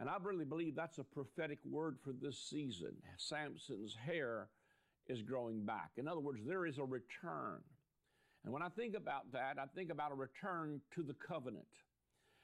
And 0.00 0.08
I 0.08 0.16
really 0.20 0.44
believe 0.44 0.74
that's 0.74 0.98
a 0.98 1.04
prophetic 1.04 1.58
word 1.64 1.98
for 2.02 2.12
this 2.12 2.38
season. 2.38 2.94
Samson's 3.16 3.94
hair 3.94 4.48
is 5.06 5.22
growing 5.22 5.64
back. 5.64 5.90
In 5.96 6.08
other 6.08 6.20
words, 6.20 6.40
there 6.46 6.66
is 6.66 6.78
a 6.78 6.84
return. 6.84 7.60
And 8.44 8.52
when 8.52 8.62
I 8.62 8.68
think 8.68 8.96
about 8.96 9.32
that, 9.32 9.56
I 9.58 9.66
think 9.74 9.90
about 9.90 10.12
a 10.12 10.16
return 10.16 10.80
to 10.94 11.02
the 11.02 11.14
covenant. 11.14 11.66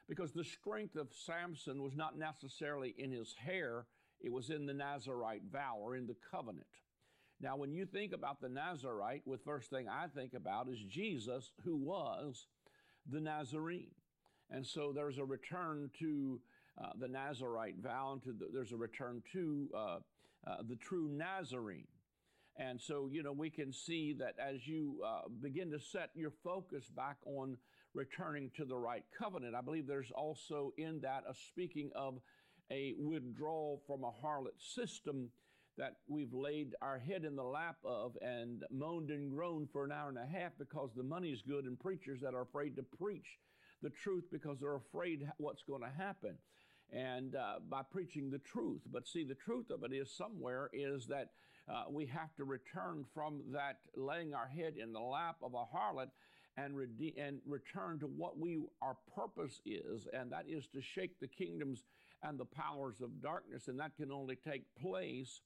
Because 0.09 0.33
the 0.33 0.45
strength 0.45 0.97
of 0.97 1.09
Samson 1.13 1.83
was 1.83 1.97
not 1.97 2.17
necessarily 2.17 2.95
in 2.97 3.11
his 3.11 3.35
hair, 3.35 3.87
it 4.21 4.33
was 4.33 4.51
in 4.51 4.65
the 4.65 4.73
Nazarite 4.73 5.43
vow 5.53 5.77
or 5.79 5.97
in 5.97 6.07
the 6.07 6.17
covenant. 6.31 6.67
Now, 7.41 7.57
when 7.57 7.73
you 7.73 7.87
think 7.87 8.13
about 8.13 8.41
the 8.41 8.49
Nazarite, 8.49 9.23
the 9.27 9.39
first 9.39 9.71
thing 9.71 9.87
I 9.89 10.07
think 10.09 10.35
about 10.35 10.69
is 10.69 10.79
Jesus, 10.89 11.53
who 11.65 11.77
was 11.77 12.47
the 13.11 13.21
Nazarene. 13.21 13.91
And 14.51 14.67
so 14.67 14.93
there's 14.93 15.19
a 15.19 15.25
return 15.25 15.91
to 15.99 16.41
uh, 16.83 16.91
the 16.99 17.09
Nazarite 17.09 17.77
vow, 17.83 18.13
and 18.25 18.39
the, 18.39 18.49
there's 18.53 18.73
a 18.73 18.77
return 18.77 19.23
to 19.33 19.69
uh, 19.77 19.99
uh, 20.47 20.57
the 20.69 20.77
true 20.77 21.09
Nazarene. 21.09 21.87
And 22.59 22.81
so, 22.81 23.09
you 23.11 23.23
know, 23.23 23.33
we 23.33 23.51
can 23.51 23.73
see 23.73 24.15
that 24.19 24.35
as 24.39 24.67
you 24.67 25.01
uh, 25.07 25.29
begin 25.41 25.71
to 25.71 25.79
set 25.79 26.11
your 26.15 26.33
focus 26.43 26.91
back 26.95 27.17
on 27.25 27.57
returning 27.95 28.51
to 28.57 28.65
the 28.65 28.77
right 28.77 29.05
covenant, 29.17 29.55
I 29.55 29.61
believe 29.61 29.87
there's 29.87 30.11
also 30.11 30.73
in 30.77 31.01
that 31.03 31.23
a 31.29 31.35
speaking 31.35 31.91
of 31.95 32.19
a 32.71 32.95
withdrawal 32.99 33.83
from 33.87 34.03
a 34.03 34.11
harlot 34.11 34.59
system 34.59 35.31
that 35.79 35.99
we've 36.09 36.35
laid 36.35 36.75
our 36.83 36.99
head 36.99 37.25
in 37.25 37.37
the 37.37 37.43
lap 37.43 37.77
of 37.85 38.17
and 38.21 38.65
moaned 38.71 39.11
and 39.11 39.31
groaned 39.31 39.69
for 39.73 39.85
an 39.85 39.93
hour 39.93 40.09
and 40.09 40.19
a 40.19 40.27
half 40.27 40.51
because 40.59 40.91
the 40.97 41.03
money's 41.05 41.43
good 41.43 41.65
and 41.65 41.79
preachers 41.79 42.21
that 42.21 42.35
are 42.35 42.43
afraid 42.43 42.75
to 42.75 42.83
preach 42.83 43.39
the 43.83 43.91
truth 43.91 44.25
because 44.33 44.59
they're 44.61 44.75
afraid 44.75 45.29
what's 45.39 45.63
going 45.63 45.83
to 45.83 45.97
happen 45.97 46.35
and 46.93 47.37
uh, 47.37 47.61
by 47.69 47.83
preaching 47.93 48.31
the 48.31 48.39
truth. 48.39 48.81
But 48.93 49.07
see, 49.07 49.25
the 49.25 49.35
truth 49.35 49.71
of 49.71 49.85
it 49.85 49.95
is 49.95 50.11
somewhere 50.11 50.69
is 50.73 51.07
that 51.07 51.31
uh, 51.71 51.85
we 51.91 52.07
have 52.07 52.35
to 52.37 52.45
return 52.45 53.05
from 53.15 53.41
that 53.53 53.79
laying 53.97 54.35
our 54.35 54.47
head 54.47 54.75
in 54.83 54.93
the 54.93 55.01
lap 55.01 55.37
of 55.43 55.55
a 55.55 55.65
harlot 55.65 56.09
and, 56.57 56.77
rede- 56.77 57.15
and 57.19 57.41
return 57.47 57.99
to 58.01 58.07
what 58.07 58.39
we 58.39 58.59
our 58.83 58.97
purpose 59.15 59.61
is, 59.65 60.09
and 60.13 60.33
that 60.33 60.45
is 60.49 60.67
to 60.69 60.81
shake 60.81 61.21
the 61.21 61.29
kingdoms 61.29 61.85
and 62.23 62.39
the 62.39 62.45
powers 62.45 63.01
of 63.01 63.23
darkness, 63.23 63.69
and 63.69 63.79
that 63.79 63.97
can 63.97 64.11
only 64.11 64.37
take 64.37 64.65
place, 64.81 65.41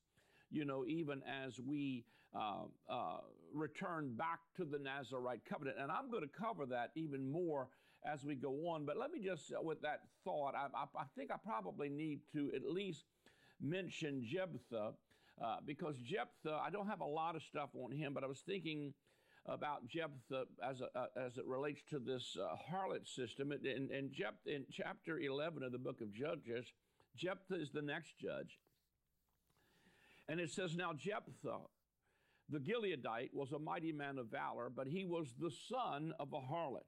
you 0.51 0.65
know, 0.65 0.85
even 0.87 1.23
as 1.45 1.61
we 1.61 2.05
uh, 2.35 2.63
uh, 2.89 3.19
return 3.53 4.15
back 4.17 4.39
to 4.57 4.65
the 4.65 4.79
Nazarite 4.79 5.45
covenant. 5.45 5.77
And 5.79 5.93
I'm 5.93 6.11
going 6.11 6.23
to 6.23 6.29
cover 6.29 6.65
that 6.67 6.91
even 6.95 7.31
more 7.31 7.69
as 8.11 8.25
we 8.25 8.35
go 8.35 8.51
on. 8.69 8.87
But 8.87 8.97
let 8.97 9.11
me 9.11 9.21
just, 9.23 9.53
uh, 9.53 9.63
with 9.63 9.83
that 9.83 10.01
thought, 10.25 10.55
I, 10.55 10.67
I, 10.75 10.85
I, 10.99 11.05
think 11.17 11.31
I 11.31 11.37
probably 11.45 11.89
need 11.89 12.21
to 12.33 12.51
at 12.55 12.65
least 12.65 13.05
mention 13.61 14.25
Jephthah. 14.25 14.93
Uh, 15.43 15.57
because 15.67 15.97
Jephthah, 15.99 16.61
I 16.65 16.71
don't 16.71 16.87
have 16.87 17.01
a 17.01 17.07
lot 17.07 17.35
of 17.35 17.43
stuff 17.43 17.71
on 17.75 17.91
him, 17.91 18.15
but 18.15 18.23
I 18.23 18.29
was 18.29 18.43
thinking 18.47 18.95
about 19.47 19.89
Jephthah 19.89 20.45
as, 20.63 20.81
a, 20.81 20.99
uh, 20.99 21.07
as 21.17 21.37
it 21.37 21.45
relates 21.47 21.81
to 21.91 21.99
this 21.99 22.37
uh, 22.41 22.55
harlot 22.71 23.09
system. 23.09 23.51
And 23.51 23.67
in, 23.67 23.91
in, 23.91 24.11
in 24.47 24.65
chapter 24.71 25.19
11 25.19 25.65
of 25.65 25.73
the 25.73 25.79
book 25.79 26.01
of 26.01 26.13
Judges, 26.13 26.67
Jephthah 27.17 27.61
is 27.61 27.71
the 27.73 27.83
next 27.83 28.19
judge. 28.21 28.61
And 30.29 30.39
it 30.39 30.51
says, 30.51 30.77
Now 30.77 30.93
Jephthah, 30.93 31.67
the 32.49 32.59
Gileadite, 32.59 33.31
was 33.33 33.51
a 33.51 33.59
mighty 33.59 33.93
man 33.93 34.19
of 34.19 34.29
valor, 34.31 34.71
but 34.75 34.87
he 34.87 35.05
was 35.05 35.35
the 35.41 35.51
son 35.69 36.13
of 36.21 36.29
a 36.33 36.41
harlot. 36.41 36.83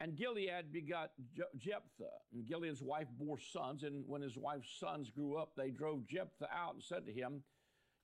And 0.00 0.16
Gilead 0.16 0.72
begot 0.72 1.10
Jephthah, 1.56 2.18
and 2.32 2.46
Gilead's 2.46 2.82
wife 2.82 3.08
bore 3.18 3.38
sons. 3.38 3.82
And 3.82 4.04
when 4.06 4.22
his 4.22 4.36
wife's 4.36 4.78
sons 4.78 5.10
grew 5.10 5.36
up, 5.36 5.50
they 5.56 5.70
drove 5.70 6.06
Jephthah 6.06 6.48
out 6.54 6.74
and 6.74 6.82
said 6.82 7.04
to 7.06 7.12
him, 7.12 7.42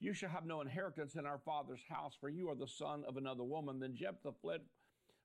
You 0.01 0.13
shall 0.13 0.31
have 0.31 0.45
no 0.45 0.61
inheritance 0.61 1.15
in 1.15 1.25
our 1.25 1.39
father's 1.45 1.85
house, 1.89 2.17
for 2.21 2.29
you 2.29 2.51
are 2.51 2.57
the 2.57 2.67
son 2.67 3.05
of 3.07 3.17
another 3.17 3.45
woman. 3.45 3.79
Then 3.79 3.95
Jephthah 3.95 4.35
fled 4.43 4.63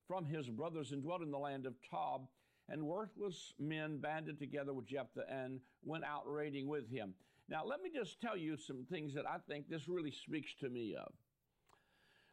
from 0.07 0.25
his 0.25 0.47
brothers 0.47 0.91
and 0.91 1.01
dwelt 1.01 1.23
in 1.23 1.31
the 1.31 1.39
land 1.39 1.65
of 1.65 1.73
Tob. 1.89 2.27
And 2.71 2.83
worthless 2.83 3.53
men 3.57 3.97
banded 3.97 4.37
together 4.37 4.73
with 4.73 4.85
Jephthah 4.85 5.25
and 5.27 5.59
went 5.83 6.03
out 6.03 6.31
raiding 6.31 6.67
with 6.67 6.87
him. 6.87 7.15
Now, 7.49 7.65
let 7.65 7.81
me 7.81 7.89
just 7.91 8.21
tell 8.21 8.37
you 8.37 8.57
some 8.57 8.85
things 8.91 9.15
that 9.15 9.25
I 9.27 9.37
think 9.47 9.67
this 9.67 9.87
really 9.87 10.11
speaks 10.11 10.53
to 10.59 10.69
me 10.69 10.95
of. 10.95 11.11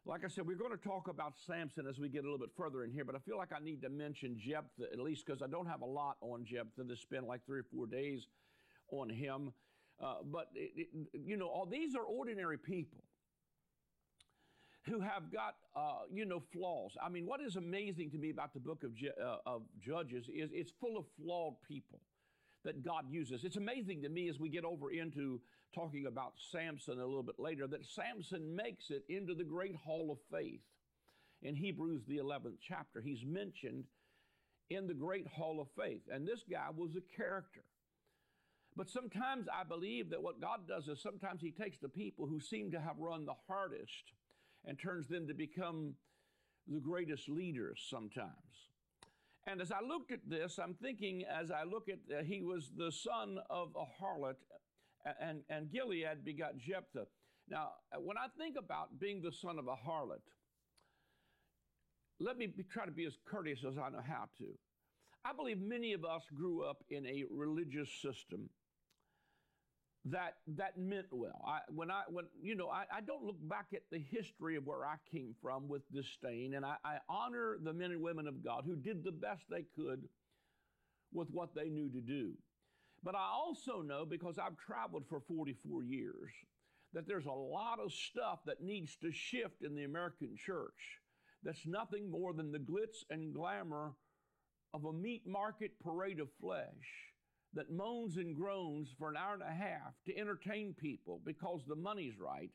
Like 0.08 0.24
I 0.24 0.28
said, 0.28 0.46
we're 0.46 0.54
going 0.54 0.70
to 0.70 0.76
talk 0.76 1.08
about 1.08 1.32
Samson 1.48 1.84
as 1.88 1.98
we 1.98 2.08
get 2.08 2.20
a 2.20 2.22
little 2.22 2.38
bit 2.38 2.50
further 2.56 2.84
in 2.84 2.92
here, 2.92 3.04
but 3.04 3.16
I 3.16 3.18
feel 3.18 3.36
like 3.36 3.50
I 3.52 3.58
need 3.58 3.82
to 3.82 3.88
mention 3.88 4.38
Jephthah 4.38 4.92
at 4.92 5.00
least 5.00 5.26
because 5.26 5.42
I 5.42 5.48
don't 5.48 5.66
have 5.66 5.80
a 5.80 5.86
lot 5.86 6.16
on 6.20 6.44
Jephthah 6.44 6.84
to 6.88 6.96
spend 6.96 7.26
like 7.26 7.44
three 7.44 7.58
or 7.58 7.66
four 7.74 7.88
days 7.88 8.28
on 8.92 9.10
him. 9.10 9.52
Uh, 10.00 10.18
but, 10.24 10.50
it, 10.54 10.70
it, 10.76 11.08
you 11.12 11.36
know, 11.36 11.48
all 11.48 11.66
these 11.66 11.96
are 11.96 12.04
ordinary 12.04 12.56
people 12.56 13.02
who 14.84 15.00
have 15.00 15.32
got, 15.32 15.56
uh, 15.74 16.02
you 16.12 16.24
know, 16.24 16.40
flaws. 16.52 16.92
I 17.04 17.08
mean, 17.08 17.26
what 17.26 17.40
is 17.40 17.56
amazing 17.56 18.12
to 18.12 18.18
me 18.18 18.30
about 18.30 18.54
the 18.54 18.60
book 18.60 18.84
of, 18.84 18.92
uh, 19.20 19.38
of 19.44 19.62
Judges 19.84 20.28
is 20.32 20.50
it's 20.52 20.70
full 20.80 20.96
of 20.96 21.06
flawed 21.20 21.54
people 21.66 21.98
that 22.66 22.84
God 22.84 23.04
uses. 23.08 23.44
It's 23.44 23.56
amazing 23.56 24.02
to 24.02 24.08
me 24.08 24.28
as 24.28 24.38
we 24.38 24.48
get 24.48 24.64
over 24.64 24.90
into 24.90 25.40
talking 25.74 26.06
about 26.06 26.34
Samson 26.52 27.00
a 27.00 27.06
little 27.06 27.22
bit 27.22 27.38
later 27.38 27.66
that 27.66 27.84
Samson 27.84 28.54
makes 28.54 28.90
it 28.90 29.04
into 29.08 29.34
the 29.34 29.44
great 29.44 29.74
hall 29.74 30.10
of 30.10 30.18
faith. 30.30 30.60
In 31.42 31.54
Hebrews, 31.54 32.02
the 32.06 32.18
11th 32.18 32.58
chapter, 32.66 33.00
he's 33.00 33.24
mentioned 33.24 33.84
in 34.70 34.86
the 34.86 34.94
great 34.94 35.26
hall 35.26 35.60
of 35.60 35.68
faith. 35.80 36.02
And 36.12 36.26
this 36.26 36.42
guy 36.50 36.68
was 36.74 36.96
a 36.96 37.16
character. 37.16 37.62
But 38.76 38.90
sometimes 38.90 39.46
I 39.52 39.64
believe 39.64 40.10
that 40.10 40.22
what 40.22 40.40
God 40.40 40.68
does 40.68 40.88
is 40.88 41.00
sometimes 41.00 41.40
He 41.40 41.50
takes 41.50 41.78
the 41.78 41.88
people 41.88 42.26
who 42.26 42.40
seem 42.40 42.70
to 42.72 42.80
have 42.80 42.98
run 42.98 43.24
the 43.24 43.34
hardest 43.46 44.12
and 44.66 44.78
turns 44.78 45.08
them 45.08 45.26
to 45.28 45.34
become 45.34 45.94
the 46.68 46.80
greatest 46.80 47.28
leaders 47.28 47.86
sometimes. 47.88 48.32
And 49.46 49.60
as 49.60 49.70
I 49.70 49.80
looked 49.80 50.10
at 50.10 50.28
this, 50.28 50.58
I'm 50.58 50.74
thinking 50.74 51.24
as 51.24 51.50
I 51.50 51.62
look 51.62 51.88
at, 51.88 51.98
uh, 52.12 52.22
he 52.24 52.42
was 52.42 52.72
the 52.76 52.90
son 52.90 53.38
of 53.48 53.68
a 53.76 54.02
harlot, 54.02 54.36
and, 55.20 55.42
and 55.48 55.70
Gilead 55.70 56.24
begot 56.24 56.58
Jephthah. 56.58 57.06
Now, 57.48 57.70
uh, 57.94 58.00
when 58.00 58.18
I 58.18 58.26
think 58.36 58.56
about 58.58 58.98
being 58.98 59.22
the 59.22 59.30
son 59.30 59.58
of 59.58 59.68
a 59.68 59.76
harlot, 59.76 60.22
let 62.18 62.36
me 62.36 62.48
be, 62.48 62.64
try 62.64 62.86
to 62.86 62.90
be 62.90 63.04
as 63.04 63.16
courteous 63.24 63.60
as 63.64 63.78
I 63.78 63.88
know 63.90 64.02
how 64.04 64.24
to. 64.38 64.46
I 65.24 65.32
believe 65.32 65.60
many 65.60 65.92
of 65.92 66.04
us 66.04 66.22
grew 66.34 66.64
up 66.64 66.82
in 66.90 67.06
a 67.06 67.24
religious 67.30 67.90
system 68.02 68.48
that 70.10 70.34
that 70.56 70.78
meant 70.78 71.06
well. 71.10 71.42
I, 71.46 71.60
when 71.68 71.90
I 71.90 72.02
when 72.08 72.26
you 72.40 72.54
know 72.54 72.68
I, 72.68 72.84
I, 72.94 73.00
don't 73.00 73.24
look 73.24 73.36
back 73.48 73.66
at 73.74 73.82
the 73.90 73.98
history 73.98 74.56
of 74.56 74.64
where 74.64 74.84
I 74.84 74.96
came 75.10 75.34
from 75.42 75.68
with 75.68 75.82
disdain, 75.92 76.54
and 76.54 76.64
I, 76.64 76.76
I 76.84 76.98
honor 77.08 77.58
the 77.62 77.72
men 77.72 77.90
and 77.90 78.02
women 78.02 78.28
of 78.28 78.44
God 78.44 78.62
who 78.66 78.76
did 78.76 79.02
the 79.02 79.12
best 79.12 79.42
they 79.50 79.64
could 79.74 80.02
with 81.12 81.28
what 81.30 81.54
they 81.54 81.68
knew 81.68 81.90
to 81.90 82.00
do. 82.00 82.32
But 83.02 83.16
I 83.16 83.28
also 83.32 83.82
know 83.82 84.04
because 84.04 84.38
I've 84.38 84.56
traveled 84.56 85.04
for 85.08 85.20
44 85.20 85.84
years 85.84 86.30
that 86.92 87.08
there's 87.08 87.26
a 87.26 87.30
lot 87.30 87.78
of 87.80 87.92
stuff 87.92 88.40
that 88.46 88.62
needs 88.62 88.96
to 89.02 89.12
shift 89.12 89.62
in 89.62 89.74
the 89.74 89.84
American 89.84 90.34
church. 90.36 91.00
That's 91.42 91.66
nothing 91.66 92.10
more 92.10 92.32
than 92.32 92.52
the 92.52 92.58
glitz 92.58 93.04
and 93.10 93.34
glamour 93.34 93.92
of 94.72 94.84
a 94.84 94.92
meat 94.92 95.22
market 95.26 95.72
parade 95.82 96.20
of 96.20 96.28
flesh 96.40 97.06
that 97.56 97.70
moans 97.70 98.16
and 98.16 98.36
groans 98.36 98.88
for 98.98 99.10
an 99.10 99.16
hour 99.16 99.34
and 99.34 99.42
a 99.42 99.46
half 99.46 99.94
to 100.06 100.16
entertain 100.16 100.74
people 100.78 101.20
because 101.24 101.62
the 101.66 101.74
money's 101.74 102.18
right, 102.18 102.50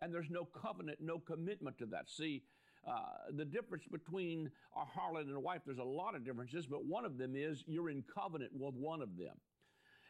and 0.00 0.12
there's 0.12 0.30
no 0.30 0.44
covenant, 0.44 0.98
no 1.00 1.18
commitment 1.18 1.78
to 1.78 1.86
that. 1.86 2.08
See, 2.08 2.42
uh, 2.86 3.30
the 3.36 3.44
difference 3.44 3.84
between 3.90 4.50
a 4.76 4.80
harlot 4.80 5.22
and 5.22 5.36
a 5.36 5.40
wife, 5.40 5.62
there's 5.64 5.78
a 5.78 5.84
lot 5.84 6.14
of 6.14 6.24
differences, 6.24 6.66
but 6.66 6.84
one 6.84 7.04
of 7.04 7.18
them 7.18 7.34
is 7.36 7.64
you're 7.66 7.90
in 7.90 8.04
covenant 8.14 8.52
with 8.54 8.74
one 8.74 9.02
of 9.02 9.16
them. 9.16 9.36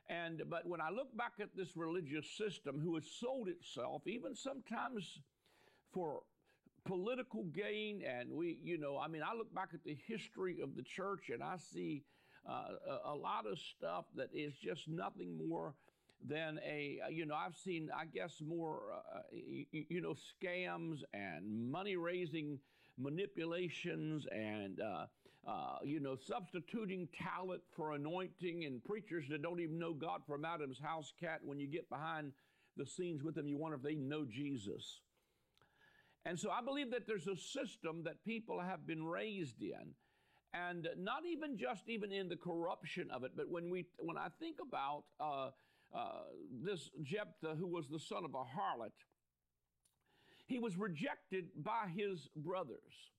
And 0.09 0.43
but 0.49 0.67
when 0.67 0.81
I 0.81 0.91
look 0.91 1.17
back 1.17 1.33
at 1.41 1.51
this 1.55 1.77
religious 1.77 2.27
system 2.37 2.81
who 2.83 2.95
has 2.97 3.05
sold 3.07 3.49
itself, 3.49 4.03
even 4.07 4.35
sometimes 4.35 5.21
for 5.93 6.23
political 6.85 7.45
gain, 7.45 8.03
and 8.03 8.31
we, 8.33 8.59
you 8.63 8.79
know, 8.79 8.99
I 8.99 9.07
mean, 9.07 9.23
I 9.23 9.37
look 9.37 9.55
back 9.55 9.69
at 9.75 9.85
the 9.85 9.97
history 10.07 10.61
of 10.63 10.75
the 10.75 10.83
church 10.83 11.31
and 11.33 11.43
I 11.43 11.57
see 11.57 12.03
uh, 12.49 13.11
a, 13.13 13.15
lot 13.15 13.47
of 13.47 13.59
stuff 13.59 14.05
that 14.17 14.29
is 14.35 14.55
just 14.55 14.89
nothing 14.89 15.39
more 15.49 15.75
than 16.27 16.59
a, 16.67 17.01
uh, 17.05 17.09
you 17.09 17.27
know, 17.27 17.35
I've 17.35 17.57
seen, 17.57 17.89
I 17.97 18.07
guess, 18.07 18.41
more, 18.45 18.81
uh, 18.95 19.21
you, 19.33 19.85
you, 19.89 20.01
know, 20.01 20.15
scams 20.15 21.03
and 21.13 21.71
money 21.71 21.97
raising 21.97 22.59
manipulations 22.99 24.27
and, 24.33 24.81
uh, 24.81 25.07
uh, 25.49 25.79
you 25.85 26.01
know, 26.01 26.17
substituting 26.17 27.09
talent 27.17 27.63
for 27.77 27.93
anointing 27.93 28.65
and 28.65 28.83
preachers 28.85 29.25
that 29.31 29.43
don't 29.43 29.61
even 29.61 29.79
know 29.79 29.93
God 29.93 30.23
from 30.27 30.45
Adam's 30.45 30.81
house 30.81 31.13
cat. 31.21 31.41
When 31.45 31.59
you 31.59 31.67
get 31.67 31.89
behind 31.89 32.33
the 32.77 32.87
scenes 32.87 33.23
with 33.23 33.35
them, 33.35 33.49
you 33.49 33.57
wonder 33.57 33.77
if 33.77 33.83
they 33.83 33.95
know 33.95 34.25
Jesus. 34.25 35.01
And 36.25 36.39
so 36.39 36.51
I 36.51 36.63
believe 36.63 36.93
that 36.93 37.07
there's 37.07 37.27
a 37.27 37.37
system 37.37 38.05
that 38.05 38.25
people 38.25 38.61
have 38.61 38.87
been 38.87 39.05
raised 39.05 39.61
in 39.61 39.95
and 40.55 40.89
not 40.99 41.23
even 41.31 41.57
just 41.57 41.89
even 41.89 42.13
in 42.13 42.29
the 42.29 42.37
corruption 42.37 43.09
of 43.11 43.25
it, 43.25 43.33
but 43.37 43.49
when 43.49 43.71
we 43.71 43.87
when 43.99 44.19
I 44.19 44.29
think 44.39 44.57
about 44.61 45.05
uh, 45.19 45.51
uh, 45.95 46.25
this 46.63 46.91
Jephthah, 47.03 47.57
who 47.59 47.67
was 47.67 47.89
the 47.89 47.99
son 47.99 48.25
of 48.25 48.35
a 48.35 48.39
harlot, 48.39 48.93
he 50.47 50.59
was 50.59 50.77
rejected 50.77 51.47
by 51.57 51.87
his 51.95 52.29
brothers. 52.37 53.13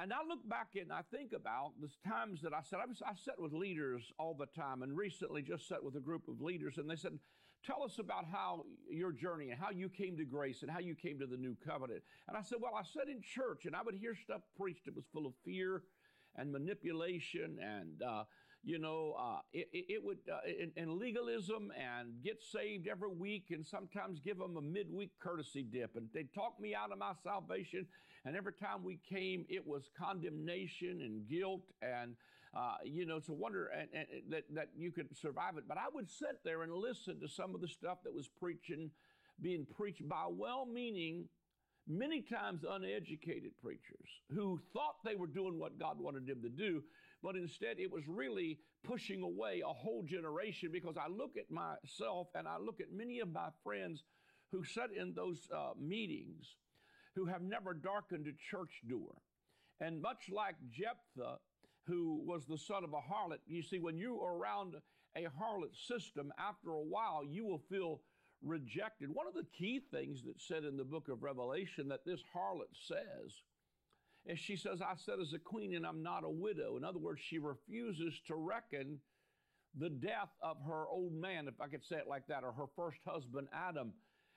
And 0.00 0.12
I 0.12 0.18
look 0.28 0.46
back 0.46 0.68
and 0.78 0.92
I 0.92 1.00
think 1.10 1.32
about 1.32 1.72
the 1.80 1.88
times 2.06 2.42
that 2.42 2.52
I 2.52 2.60
said, 2.62 2.80
I, 2.82 2.86
was, 2.86 3.00
I 3.04 3.14
sat 3.14 3.40
with 3.40 3.54
leaders 3.54 4.12
all 4.18 4.34
the 4.34 4.46
time, 4.46 4.82
and 4.82 4.94
recently 4.96 5.42
just 5.42 5.66
sat 5.66 5.82
with 5.82 5.96
a 5.96 6.00
group 6.00 6.28
of 6.28 6.42
leaders, 6.42 6.76
and 6.76 6.88
they 6.88 6.96
said, 6.96 7.18
Tell 7.66 7.82
us 7.82 7.98
about 7.98 8.24
how 8.32 8.64
your 8.90 9.12
journey 9.12 9.50
and 9.50 9.60
how 9.60 9.70
you 9.70 9.90
came 9.90 10.16
to 10.16 10.24
grace 10.24 10.62
and 10.62 10.70
how 10.70 10.78
you 10.78 10.94
came 10.94 11.18
to 11.18 11.26
the 11.26 11.36
new 11.36 11.54
covenant. 11.66 12.02
And 12.26 12.36
I 12.36 12.42
said, 12.42 12.58
Well, 12.60 12.74
I 12.74 12.82
sat 12.82 13.08
in 13.08 13.20
church 13.20 13.66
and 13.66 13.76
I 13.76 13.82
would 13.82 13.94
hear 13.94 14.14
stuff 14.14 14.40
preached 14.56 14.86
that 14.86 14.96
was 14.96 15.04
full 15.12 15.26
of 15.26 15.34
fear 15.44 15.82
and 16.36 16.52
manipulation 16.52 17.58
and 17.60 18.02
uh, 18.02 18.24
you 18.62 18.78
know, 18.78 19.14
uh, 19.18 19.40
it, 19.52 19.68
it, 19.72 20.04
would, 20.04 20.18
uh, 20.30 20.38
and, 20.60 20.70
and, 20.76 20.98
legalism 20.98 21.72
and 21.78 22.22
get 22.22 22.42
saved 22.42 22.88
every 22.88 23.08
week 23.08 23.46
and 23.50 23.66
sometimes 23.66 24.20
give 24.20 24.38
them 24.38 24.56
a 24.58 24.60
midweek 24.60 25.12
courtesy 25.18 25.62
dip. 25.62 25.96
And 25.96 26.08
they'd 26.12 26.32
talk 26.34 26.60
me 26.60 26.74
out 26.74 26.92
of 26.92 26.98
my 26.98 27.12
salvation. 27.22 27.86
And 28.26 28.36
every 28.36 28.52
time 28.52 28.84
we 28.84 28.98
came, 29.08 29.46
it 29.48 29.66
was 29.66 29.88
condemnation 29.98 31.00
and 31.00 31.26
guilt. 31.26 31.62
And, 31.80 32.16
uh, 32.54 32.76
you 32.84 33.06
know, 33.06 33.16
it's 33.16 33.30
a 33.30 33.32
wonder 33.32 33.68
and, 33.68 33.88
and, 33.94 34.06
that, 34.28 34.44
that 34.54 34.68
you 34.76 34.92
could 34.92 35.16
survive 35.16 35.56
it. 35.56 35.64
But 35.66 35.78
I 35.78 35.86
would 35.94 36.10
sit 36.10 36.40
there 36.44 36.62
and 36.62 36.72
listen 36.74 37.18
to 37.20 37.28
some 37.28 37.54
of 37.54 37.62
the 37.62 37.68
stuff 37.68 37.98
that 38.04 38.14
was 38.14 38.28
preaching, 38.28 38.90
being 39.40 39.66
preached 39.74 40.06
by 40.06 40.26
well 40.28 40.66
meaning 40.66 41.28
many 41.90 42.22
times 42.22 42.62
uneducated 42.68 43.50
preachers 43.62 44.08
who 44.32 44.60
thought 44.72 44.96
they 45.04 45.16
were 45.16 45.26
doing 45.26 45.58
what 45.58 45.78
God 45.78 45.98
wanted 45.98 46.26
them 46.26 46.40
to 46.42 46.48
do, 46.48 46.82
but 47.22 47.36
instead 47.36 47.78
it 47.78 47.90
was 47.90 48.04
really 48.06 48.58
pushing 48.84 49.22
away 49.22 49.62
a 49.64 49.72
whole 49.72 50.04
generation 50.04 50.70
because 50.72 50.96
I 50.96 51.08
look 51.08 51.32
at 51.36 51.50
myself 51.50 52.28
and 52.34 52.46
I 52.46 52.58
look 52.58 52.80
at 52.80 52.92
many 52.92 53.20
of 53.20 53.32
my 53.32 53.48
friends 53.64 54.04
who 54.52 54.64
sat 54.64 54.90
in 54.96 55.14
those 55.14 55.48
uh, 55.54 55.72
meetings 55.78 56.56
who 57.14 57.26
have 57.26 57.42
never 57.42 57.74
darkened 57.74 58.26
a 58.26 58.50
church 58.50 58.80
door. 58.88 59.16
And 59.80 60.00
much 60.00 60.30
like 60.32 60.54
Jephthah, 60.70 61.38
who 61.86 62.22
was 62.24 62.46
the 62.46 62.58
son 62.58 62.84
of 62.84 62.92
a 62.92 62.96
harlot, 62.96 63.38
you 63.46 63.62
see, 63.62 63.78
when 63.78 63.96
you 63.96 64.20
are 64.20 64.36
around 64.36 64.74
a 65.16 65.22
harlot 65.22 65.74
system, 65.74 66.32
after 66.38 66.70
a 66.70 66.80
while, 66.80 67.24
you 67.26 67.44
will 67.44 67.62
feel 67.70 68.00
rejected. 68.44 69.10
One 69.12 69.26
of 69.26 69.34
the 69.34 69.46
key 69.56 69.80
things 69.90 70.22
that's 70.24 70.46
said 70.46 70.64
in 70.64 70.76
the 70.76 70.84
book 70.84 71.08
of 71.08 71.22
Revelation 71.22 71.88
that 71.88 72.04
this 72.04 72.20
harlot 72.34 72.72
says 72.86 73.32
is 74.26 74.38
she 74.38 74.56
says, 74.56 74.80
I 74.82 74.94
said 74.96 75.20
as 75.20 75.32
a 75.32 75.38
queen 75.38 75.74
and 75.74 75.86
I'm 75.86 76.02
not 76.02 76.24
a 76.24 76.30
widow. 76.30 76.76
In 76.76 76.84
other 76.84 76.98
words, 76.98 77.20
she 77.22 77.38
refuses 77.38 78.20
to 78.26 78.34
reckon 78.34 78.98
the 79.78 79.90
death 79.90 80.30
of 80.42 80.56
her 80.66 80.86
old 80.88 81.14
man, 81.14 81.48
if 81.48 81.60
I 81.60 81.68
could 81.68 81.84
say 81.84 81.96
it 81.96 82.08
like 82.08 82.26
that, 82.28 82.44
or 82.44 82.52
her 82.52 82.66
first 82.76 82.98
husband, 83.06 83.48
Adam. 83.52 83.92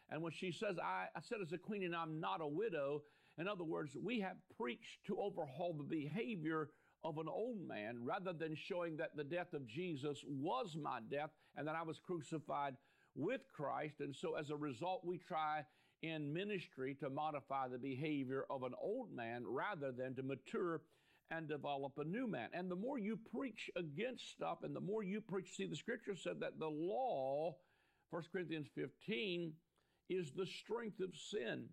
And 0.09 0.21
when 0.21 0.31
she 0.31 0.51
says, 0.51 0.77
I, 0.81 1.05
I 1.15 1.21
said 1.21 1.39
as 1.41 1.53
a 1.53 1.57
queen 1.57 1.83
and 1.83 1.95
I'm 1.95 2.19
not 2.19 2.41
a 2.41 2.47
widow, 2.47 3.03
in 3.37 3.47
other 3.47 3.63
words, 3.63 3.97
we 4.01 4.19
have 4.19 4.37
preached 4.59 5.05
to 5.07 5.17
overhaul 5.19 5.73
the 5.73 5.83
behavior 5.83 6.69
of 7.03 7.17
an 7.17 7.27
old 7.27 7.57
man 7.67 7.97
rather 8.01 8.31
than 8.31 8.55
showing 8.55 8.95
that 8.97 9.15
the 9.15 9.23
death 9.23 9.53
of 9.53 9.67
Jesus 9.67 10.23
was 10.27 10.77
my 10.81 10.99
death 11.11 11.31
and 11.55 11.67
that 11.67 11.75
I 11.75 11.83
was 11.83 11.99
crucified 11.99 12.75
with 13.15 13.41
Christ. 13.53 13.95
And 13.99 14.15
so 14.15 14.35
as 14.35 14.49
a 14.49 14.55
result, 14.55 15.05
we 15.05 15.17
try 15.17 15.63
in 16.01 16.33
ministry 16.33 16.95
to 16.99 17.09
modify 17.09 17.67
the 17.67 17.77
behavior 17.77 18.45
of 18.49 18.63
an 18.63 18.73
old 18.81 19.11
man 19.13 19.43
rather 19.47 19.91
than 19.91 20.15
to 20.15 20.23
mature 20.23 20.81
and 21.31 21.47
develop 21.47 21.93
a 21.97 22.03
new 22.03 22.27
man. 22.27 22.49
And 22.53 22.69
the 22.69 22.75
more 22.75 22.99
you 22.99 23.17
preach 23.33 23.69
against 23.75 24.31
stuff 24.31 24.59
and 24.63 24.75
the 24.75 24.81
more 24.81 25.03
you 25.03 25.21
preach, 25.21 25.55
see, 25.55 25.65
the 25.65 25.75
scripture 25.75 26.15
said 26.15 26.39
that 26.41 26.59
the 26.59 26.67
law, 26.67 27.55
1 28.09 28.23
Corinthians 28.31 28.67
15, 28.75 29.53
is 30.09 30.31
the 30.35 30.45
strength 30.45 30.99
of 30.99 31.15
sin. 31.15 31.65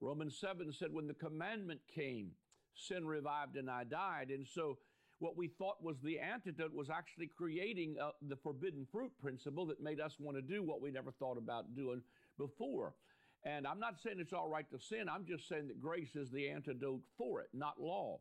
Romans 0.00 0.38
7 0.40 0.72
said, 0.72 0.92
when 0.92 1.06
the 1.06 1.14
commandment 1.14 1.80
came, 1.94 2.30
sin 2.74 3.06
revived 3.06 3.56
and 3.56 3.70
I 3.70 3.84
died. 3.84 4.28
And 4.30 4.46
so, 4.46 4.78
what 5.22 5.36
we 5.36 5.46
thought 5.46 5.76
was 5.80 5.96
the 6.02 6.18
antidote 6.18 6.74
was 6.74 6.90
actually 6.90 7.30
creating 7.38 7.94
uh, 8.02 8.10
the 8.28 8.34
forbidden 8.34 8.84
fruit 8.90 9.12
principle 9.20 9.64
that 9.64 9.80
made 9.80 10.00
us 10.00 10.16
want 10.18 10.36
to 10.36 10.42
do 10.42 10.64
what 10.64 10.82
we 10.82 10.90
never 10.90 11.12
thought 11.12 11.38
about 11.38 11.76
doing 11.76 12.02
before. 12.36 12.94
And 13.44 13.64
I'm 13.64 13.78
not 13.78 14.00
saying 14.02 14.16
it's 14.18 14.32
all 14.32 14.48
right 14.48 14.68
to 14.70 14.80
sin, 14.80 15.08
I'm 15.08 15.24
just 15.24 15.48
saying 15.48 15.68
that 15.68 15.80
grace 15.80 16.16
is 16.16 16.32
the 16.32 16.48
antidote 16.48 17.02
for 17.16 17.40
it, 17.40 17.50
not 17.54 17.80
law. 17.80 18.18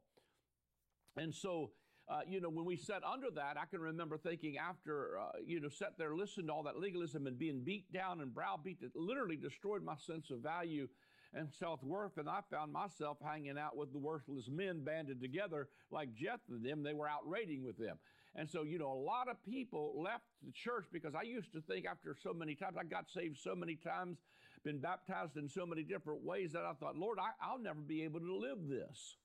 And 1.17 1.33
so, 1.33 1.71
uh, 2.07 2.21
you 2.27 2.39
know, 2.39 2.49
when 2.49 2.65
we 2.65 2.77
sat 2.77 3.01
under 3.03 3.31
that, 3.31 3.57
I 3.59 3.65
can 3.65 3.81
remember 3.81 4.19
thinking 4.19 4.57
after, 4.57 5.17
uh, 5.19 5.39
you 5.43 5.59
know, 5.59 5.69
sat 5.69 5.97
there, 5.97 6.15
listened 6.15 6.47
to 6.47 6.53
all 6.53 6.63
that 6.63 6.77
legalism 6.77 7.25
and 7.25 7.37
being 7.37 7.63
beat 7.63 7.91
down 7.91 8.21
and 8.21 8.31
browbeat, 8.31 8.77
it 8.81 8.91
literally 8.93 9.37
destroyed 9.37 9.83
my 9.83 9.95
sense 9.95 10.29
of 10.29 10.41
value 10.41 10.87
and 11.33 11.49
self 11.51 11.83
worth. 11.83 12.17
And 12.17 12.29
I 12.29 12.39
found 12.49 12.73
myself 12.73 13.17
hanging 13.23 13.57
out 13.57 13.77
with 13.77 13.91
the 13.91 13.99
worthless 13.99 14.49
men 14.49 14.83
banded 14.83 15.21
together 15.21 15.69
like 15.91 16.13
Jephthah 16.13 16.53
and 16.53 16.65
them. 16.65 16.83
They 16.83 16.93
were 16.93 17.07
out 17.07 17.27
raiding 17.27 17.63
with 17.63 17.77
them. 17.77 17.97
And 18.35 18.49
so, 18.49 18.63
you 18.63 18.79
know, 18.79 18.91
a 18.91 18.93
lot 18.93 19.27
of 19.27 19.43
people 19.43 20.01
left 20.01 20.23
the 20.45 20.51
church 20.51 20.85
because 20.91 21.15
I 21.15 21.23
used 21.23 21.51
to 21.53 21.61
think 21.61 21.85
after 21.85 22.15
so 22.21 22.33
many 22.33 22.55
times, 22.55 22.77
I 22.79 22.83
got 22.83 23.09
saved 23.09 23.37
so 23.37 23.55
many 23.55 23.75
times, 23.75 24.19
been 24.63 24.79
baptized 24.79 25.35
in 25.35 25.49
so 25.49 25.65
many 25.65 25.83
different 25.83 26.23
ways 26.23 26.53
that 26.53 26.63
I 26.63 26.73
thought, 26.73 26.95
Lord, 26.95 27.17
I, 27.19 27.31
I'll 27.45 27.59
never 27.59 27.81
be 27.81 28.03
able 28.03 28.21
to 28.21 28.35
live 28.37 28.69
this. 28.69 29.17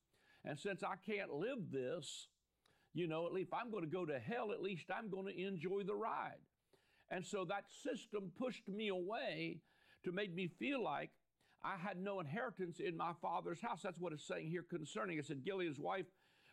And 0.45 0.59
since 0.59 0.83
I 0.83 0.95
can't 1.09 1.33
live 1.33 1.71
this, 1.73 2.29
you 2.95 3.07
know, 3.07 3.27
at 3.27 3.33
least 3.33 3.49
if 3.53 3.55
I'm 3.55 3.71
going 3.71 3.85
to 3.85 3.91
go 3.91 4.07
to 4.07 4.19
hell, 4.19 4.53
at 4.53 4.63
least 4.63 4.87
I'm 4.97 5.11
going 5.11 5.27
to 5.27 5.41
enjoy 5.41 5.83
the 5.85 5.95
ride. 5.95 6.41
And 7.11 7.25
so 7.25 7.45
that 7.45 7.65
system 7.83 8.33
pushed 8.37 8.69
me 8.69 8.89
away 8.89 9.61
to 10.05 10.13
make 10.13 10.35
me 10.35 10.49
feel 10.59 10.83
like 10.83 11.11
I 11.65 11.77
had 11.77 11.99
no 11.99 12.21
inheritance 12.21 12.81
in 12.81 12.97
my 12.97 13.13
father's 13.21 13.61
house. 13.61 13.81
That's 13.83 13.99
what 13.99 14.13
it's 14.13 14.27
saying 14.27 14.49
here 14.51 14.65
concerning. 14.69 15.19
It 15.19 15.27
said 15.27 15.45
Gilead's 15.45 15.79
wife 15.79 16.07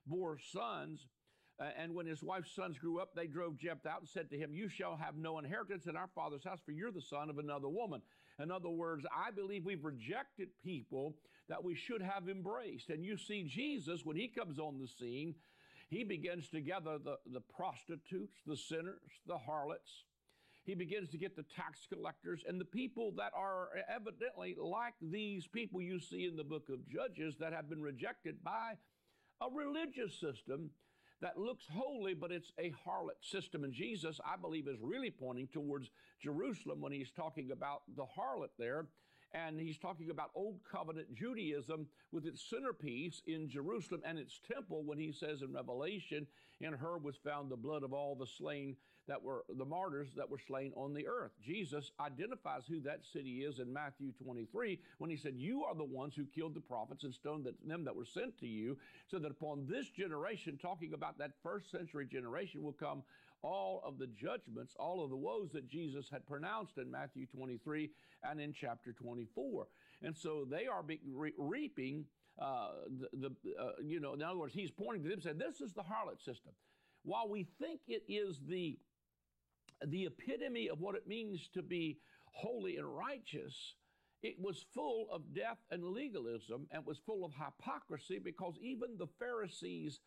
bore 0.05 0.37
sons. 0.51 1.07
Uh, 1.59 1.65
and 1.77 1.93
when 1.93 2.07
his 2.07 2.23
wife's 2.23 2.55
sons 2.55 2.79
grew 2.79 2.99
up, 2.99 3.13
they 3.15 3.27
drove 3.27 3.57
Jephthah 3.57 3.89
out 3.89 3.99
and 3.99 4.09
said 4.09 4.29
to 4.31 4.37
him, 4.37 4.53
You 4.53 4.69
shall 4.69 4.97
have 4.97 5.15
no 5.15 5.37
inheritance 5.37 5.85
in 5.85 5.95
our 5.95 6.09
father's 6.15 6.43
house, 6.43 6.59
for 6.65 6.71
you're 6.71 6.91
the 6.91 7.01
son 7.01 7.29
of 7.29 7.37
another 7.37 7.69
woman. 7.69 8.01
In 8.39 8.49
other 8.49 8.69
words, 8.69 9.05
I 9.15 9.29
believe 9.29 9.65
we've 9.65 9.85
rejected 9.85 10.49
people 10.63 11.15
that 11.49 11.63
we 11.63 11.75
should 11.75 12.01
have 12.01 12.27
embraced. 12.27 12.89
And 12.89 13.05
you 13.05 13.17
see, 13.17 13.43
Jesus, 13.43 14.01
when 14.03 14.17
he 14.17 14.27
comes 14.27 14.57
on 14.57 14.79
the 14.79 14.87
scene, 14.87 15.35
he 15.89 16.03
begins 16.03 16.49
to 16.49 16.61
gather 16.61 16.97
the, 16.97 17.17
the 17.31 17.41
prostitutes, 17.41 18.37
the 18.47 18.57
sinners, 18.57 19.11
the 19.27 19.37
harlots. 19.37 20.05
He 20.65 20.75
begins 20.75 21.09
to 21.09 21.17
get 21.17 21.35
the 21.35 21.45
tax 21.55 21.85
collectors 21.91 22.43
and 22.47 22.59
the 22.59 22.65
people 22.65 23.11
that 23.17 23.31
are 23.35 23.69
evidently 23.93 24.55
like 24.57 24.93
these 25.01 25.45
people 25.45 25.81
you 25.81 25.99
see 25.99 26.25
in 26.25 26.37
the 26.37 26.43
book 26.43 26.69
of 26.69 26.87
Judges 26.87 27.35
that 27.39 27.53
have 27.53 27.69
been 27.69 27.81
rejected 27.81 28.43
by 28.43 28.73
a 29.41 29.49
religious 29.53 30.17
system 30.19 30.69
that 31.21 31.37
looks 31.37 31.65
holy, 31.71 32.13
but 32.13 32.31
it's 32.31 32.51
a 32.59 32.73
harlot 32.87 33.21
system. 33.21 33.63
And 33.63 33.73
Jesus, 33.73 34.19
I 34.25 34.37
believe, 34.37 34.67
is 34.67 34.77
really 34.81 35.11
pointing 35.11 35.47
towards 35.47 35.89
Jerusalem 36.21 36.81
when 36.81 36.91
he's 36.91 37.11
talking 37.11 37.51
about 37.51 37.81
the 37.95 38.03
harlot 38.03 38.51
there 38.57 38.87
and 39.33 39.59
he's 39.59 39.77
talking 39.77 40.11
about 40.11 40.29
Old 40.35 40.59
Covenant 40.69 41.13
Judaism 41.15 41.87
with 42.11 42.25
its 42.25 42.47
centerpiece 42.49 43.21
in 43.25 43.49
Jerusalem 43.49 44.01
and 44.05 44.19
its 44.19 44.39
temple 44.47 44.83
when 44.85 44.99
he 44.99 45.11
says 45.11 45.41
in 45.41 45.53
Revelation, 45.53 46.27
in 46.61 46.73
her 46.73 46.97
was 46.97 47.15
found 47.17 47.49
the 47.49 47.57
blood 47.57 47.83
of 47.83 47.93
all 47.93 48.15
the 48.15 48.27
slain 48.27 48.75
that 49.07 49.21
were 49.21 49.43
the 49.57 49.65
martyrs 49.65 50.09
that 50.15 50.29
were 50.29 50.39
slain 50.47 50.71
on 50.75 50.93
the 50.93 51.07
earth. 51.07 51.31
Jesus 51.41 51.91
identifies 51.99 52.63
who 52.67 52.79
that 52.81 53.05
city 53.05 53.43
is 53.43 53.59
in 53.59 53.71
Matthew 53.71 54.11
23 54.23 54.79
when 54.97 55.09
he 55.09 55.17
said, 55.17 55.33
You 55.35 55.63
are 55.63 55.75
the 55.75 55.83
ones 55.83 56.13
who 56.15 56.25
killed 56.25 56.53
the 56.53 56.61
prophets 56.61 57.03
and 57.03 57.13
stoned 57.13 57.47
them 57.65 57.85
that 57.85 57.95
were 57.95 58.05
sent 58.05 58.37
to 58.39 58.47
you, 58.47 58.77
so 59.09 59.19
that 59.19 59.31
upon 59.31 59.67
this 59.67 59.89
generation, 59.89 60.57
talking 60.61 60.93
about 60.93 61.17
that 61.17 61.31
first 61.41 61.71
century 61.71 62.07
generation, 62.09 62.63
will 62.63 62.73
come 62.73 63.03
all 63.41 63.81
of 63.85 63.99
the 63.99 64.07
judgments, 64.07 64.73
all 64.79 65.03
of 65.03 65.09
the 65.09 65.17
woes 65.17 65.51
that 65.51 65.69
Jesus 65.69 66.09
had 66.09 66.25
pronounced 66.25 66.77
in 66.77 66.89
Matthew 66.89 67.25
23 67.27 67.91
and 68.23 68.39
in 68.39 68.53
chapter 68.53 68.93
24. 68.93 69.67
And 70.01 70.15
so 70.15 70.45
they 70.49 70.65
are 70.65 70.81
re- 70.81 71.33
reaping 71.37 72.05
uh, 72.41 72.69
the, 72.99 73.29
the 73.43 73.51
uh, 73.61 73.71
you 73.83 73.99
know, 73.99 74.13
in 74.13 74.23
other 74.23 74.39
words, 74.39 74.53
he's 74.53 74.71
pointing 74.71 75.03
to 75.03 75.09
them 75.09 75.17
and 75.17 75.23
saying, 75.23 75.37
This 75.37 75.61
is 75.61 75.73
the 75.73 75.81
harlot 75.81 76.23
system. 76.23 76.53
While 77.03 77.29
we 77.29 77.45
think 77.59 77.81
it 77.87 78.03
is 78.07 78.39
the, 78.47 78.77
the 79.87 80.05
epitome 80.05 80.69
of 80.69 80.79
what 80.79 80.95
it 80.95 81.07
means 81.07 81.49
to 81.53 81.61
be 81.61 81.99
holy 82.31 82.77
and 82.77 82.87
righteous, 82.87 83.75
it 84.21 84.35
was 84.39 84.65
full 84.73 85.07
of 85.11 85.33
death 85.35 85.57
and 85.71 85.83
legalism 85.83 86.67
and 86.71 86.85
was 86.85 86.99
full 87.05 87.25
of 87.25 87.33
hypocrisy 87.33 88.19
because 88.19 88.55
even 88.61 88.97
the 88.97 89.07
Pharisees 89.19 89.99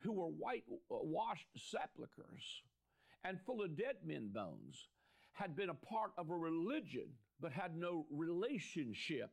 who 0.00 0.12
were 0.12 0.26
whitewashed 0.26 1.48
sepulchres 1.56 2.62
and 3.24 3.38
full 3.44 3.62
of 3.62 3.76
dead 3.76 3.96
men 4.04 4.30
bones, 4.32 4.88
had 5.32 5.54
been 5.54 5.68
a 5.68 5.74
part 5.74 6.12
of 6.16 6.30
a 6.30 6.36
religion 6.36 7.08
but 7.40 7.52
had 7.52 7.76
no 7.76 8.06
relationship. 8.10 9.30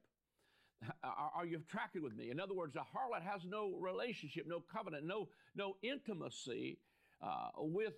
Are, 1.01 1.45
you 1.45 1.61
tracking 1.69 2.03
with 2.03 2.13
me? 2.13 2.29
In 2.29 2.41
other 2.41 2.53
words, 2.53 2.75
a 2.75 2.79
harlot 2.79 3.23
has 3.23 3.45
no 3.45 3.77
relationship, 3.79 4.45
no 4.45 4.61
covenant, 4.75 5.05
no, 5.05 5.29
no 5.55 5.77
intimacy 5.81 6.77
uh, 7.21 7.49
with 7.55 7.93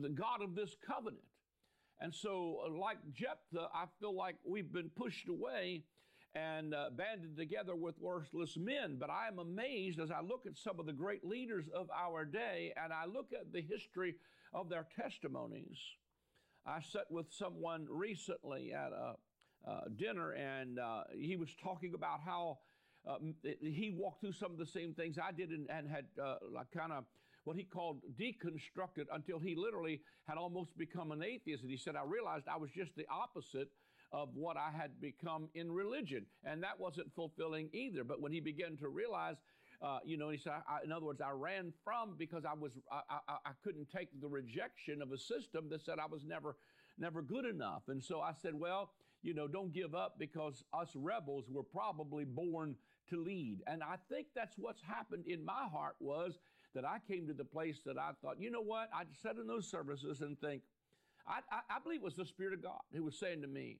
the 0.00 0.08
God 0.08 0.42
of 0.42 0.54
this 0.54 0.76
covenant. 0.86 1.24
And 2.00 2.14
so, 2.14 2.60
uh, 2.66 2.78
like 2.78 2.98
Jephthah, 3.12 3.68
I 3.72 3.84
feel 4.00 4.14
like 4.14 4.36
we've 4.44 4.72
been 4.72 4.90
pushed 4.96 5.28
away 5.28 5.84
and 6.34 6.74
uh, 6.74 6.90
banded 6.90 7.36
together 7.36 7.76
with 7.76 7.94
worthless 8.00 8.56
men. 8.56 8.96
But 8.98 9.10
I 9.10 9.28
am 9.28 9.38
amazed 9.38 10.00
as 10.00 10.10
I 10.10 10.20
look 10.20 10.46
at 10.46 10.56
some 10.56 10.80
of 10.80 10.86
the 10.86 10.92
great 10.92 11.24
leaders 11.24 11.66
of 11.72 11.88
our 11.90 12.24
day 12.24 12.72
and 12.82 12.92
I 12.92 13.06
look 13.06 13.28
at 13.32 13.52
the 13.52 13.62
history 13.62 14.16
of 14.52 14.68
their 14.68 14.86
testimonies. 15.00 15.78
I 16.66 16.80
sat 16.80 17.10
with 17.10 17.26
someone 17.30 17.86
recently 17.88 18.72
at 18.72 18.90
a 18.90 19.14
dinner, 19.96 20.32
and 20.32 20.78
uh, 20.78 21.04
he 21.18 21.36
was 21.36 21.54
talking 21.62 21.92
about 21.94 22.20
how 22.24 22.58
uh, 23.08 23.16
he 23.60 23.94
walked 23.96 24.20
through 24.20 24.32
some 24.32 24.52
of 24.52 24.58
the 24.58 24.66
same 24.66 24.94
things 24.94 25.16
I 25.18 25.32
did 25.32 25.50
and, 25.50 25.68
and 25.70 25.88
had 25.88 26.06
uh, 26.22 26.36
like 26.54 26.70
kind 26.76 26.92
of 26.92 27.04
what 27.44 27.56
he 27.56 27.64
called 27.64 28.00
deconstructed 28.20 29.06
until 29.12 29.38
he 29.38 29.54
literally 29.54 30.00
had 30.26 30.38
almost 30.38 30.76
become 30.76 31.12
an 31.12 31.22
atheist. 31.22 31.62
And 31.62 31.70
he 31.70 31.76
said, 31.76 31.94
I 31.96 32.04
realized 32.04 32.46
I 32.48 32.56
was 32.56 32.70
just 32.70 32.96
the 32.96 33.06
opposite 33.10 33.68
of 34.12 34.28
what 34.34 34.56
I 34.56 34.70
had 34.70 35.00
become 35.00 35.48
in 35.54 35.70
religion. 35.72 36.26
And 36.44 36.62
that 36.62 36.78
wasn't 36.78 37.12
fulfilling 37.14 37.68
either. 37.72 38.04
But 38.04 38.20
when 38.20 38.32
he 38.32 38.40
began 38.40 38.76
to 38.78 38.88
realize 38.88 39.36
uh, 39.82 39.98
you 40.04 40.16
know, 40.16 40.30
he 40.30 40.38
said, 40.38 40.52
I, 40.66 40.78
in 40.84 40.92
other 40.92 41.04
words, 41.04 41.20
I 41.20 41.30
ran 41.30 41.72
from 41.84 42.14
because 42.16 42.44
I 42.44 42.54
was 42.54 42.72
I, 42.90 43.00
I, 43.28 43.36
I 43.44 43.50
couldn't 43.62 43.88
take 43.90 44.08
the 44.20 44.28
rejection 44.28 45.02
of 45.02 45.12
a 45.12 45.18
system 45.18 45.68
that 45.70 45.84
said 45.84 45.98
I 45.98 46.06
was 46.06 46.24
never 46.24 46.56
never 46.98 47.22
good 47.22 47.44
enough. 47.44 47.82
And 47.88 48.02
so 48.02 48.20
I 48.20 48.32
said, 48.40 48.54
well, 48.54 48.92
you 49.22 49.34
know, 49.34 49.48
don't 49.48 49.72
give 49.72 49.94
up 49.94 50.14
because 50.18 50.64
us 50.72 50.90
rebels 50.94 51.46
were 51.50 51.62
probably 51.62 52.24
born 52.24 52.76
to 53.10 53.22
lead. 53.22 53.58
And 53.66 53.82
I 53.82 53.96
think 54.08 54.28
that's 54.34 54.54
what's 54.56 54.80
happened 54.80 55.24
in 55.26 55.44
my 55.44 55.66
heart 55.70 55.96
was 56.00 56.38
that 56.74 56.84
I 56.84 56.98
came 57.08 57.26
to 57.26 57.34
the 57.34 57.44
place 57.44 57.80
that 57.86 57.98
I 57.98 58.10
thought, 58.20 58.40
you 58.40 58.50
know 58.50 58.62
what? 58.62 58.88
I'd 58.94 59.06
sit 59.22 59.36
in 59.40 59.46
those 59.46 59.70
services 59.70 60.20
and 60.20 60.38
think, 60.40 60.62
I, 61.26 61.40
I, 61.50 61.76
I 61.76 61.78
believe 61.82 62.00
it 62.00 62.04
was 62.04 62.16
the 62.16 62.26
Spirit 62.26 62.54
of 62.54 62.62
God 62.62 62.80
who 62.92 63.04
was 63.04 63.18
saying 63.18 63.42
to 63.42 63.48
me, 63.48 63.78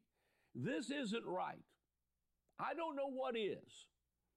this 0.55 0.91
isn't 0.91 1.25
right. 1.27 1.63
I 2.59 2.75
don't 2.75 2.97
know 2.97 3.11
what 3.11 3.37
is 3.37 3.87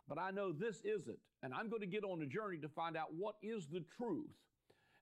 but 0.08 0.18
I 0.18 0.32
know 0.32 0.52
this 0.52 0.82
isn't. 0.84 1.20
And 1.44 1.54
I'm 1.54 1.70
going 1.70 1.82
to 1.82 1.88
get 1.88 2.04
on 2.04 2.22
a 2.22 2.26
journey 2.26 2.58
to 2.60 2.70
find 2.70 2.98
out 2.98 3.14
what 3.16 3.36
is 3.44 3.68
the 3.68 3.84
truth. 3.98 4.32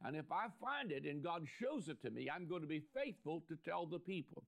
And 0.03 0.15
if 0.15 0.31
I 0.31 0.47
find 0.59 0.91
it 0.91 1.05
and 1.05 1.23
God 1.23 1.45
shows 1.59 1.87
it 1.87 2.01
to 2.01 2.11
me, 2.11 2.29
I'm 2.33 2.47
going 2.47 2.61
to 2.61 2.67
be 2.67 2.83
faithful 2.93 3.43
to 3.47 3.55
tell 3.63 3.85
the 3.85 3.99
people. 3.99 4.43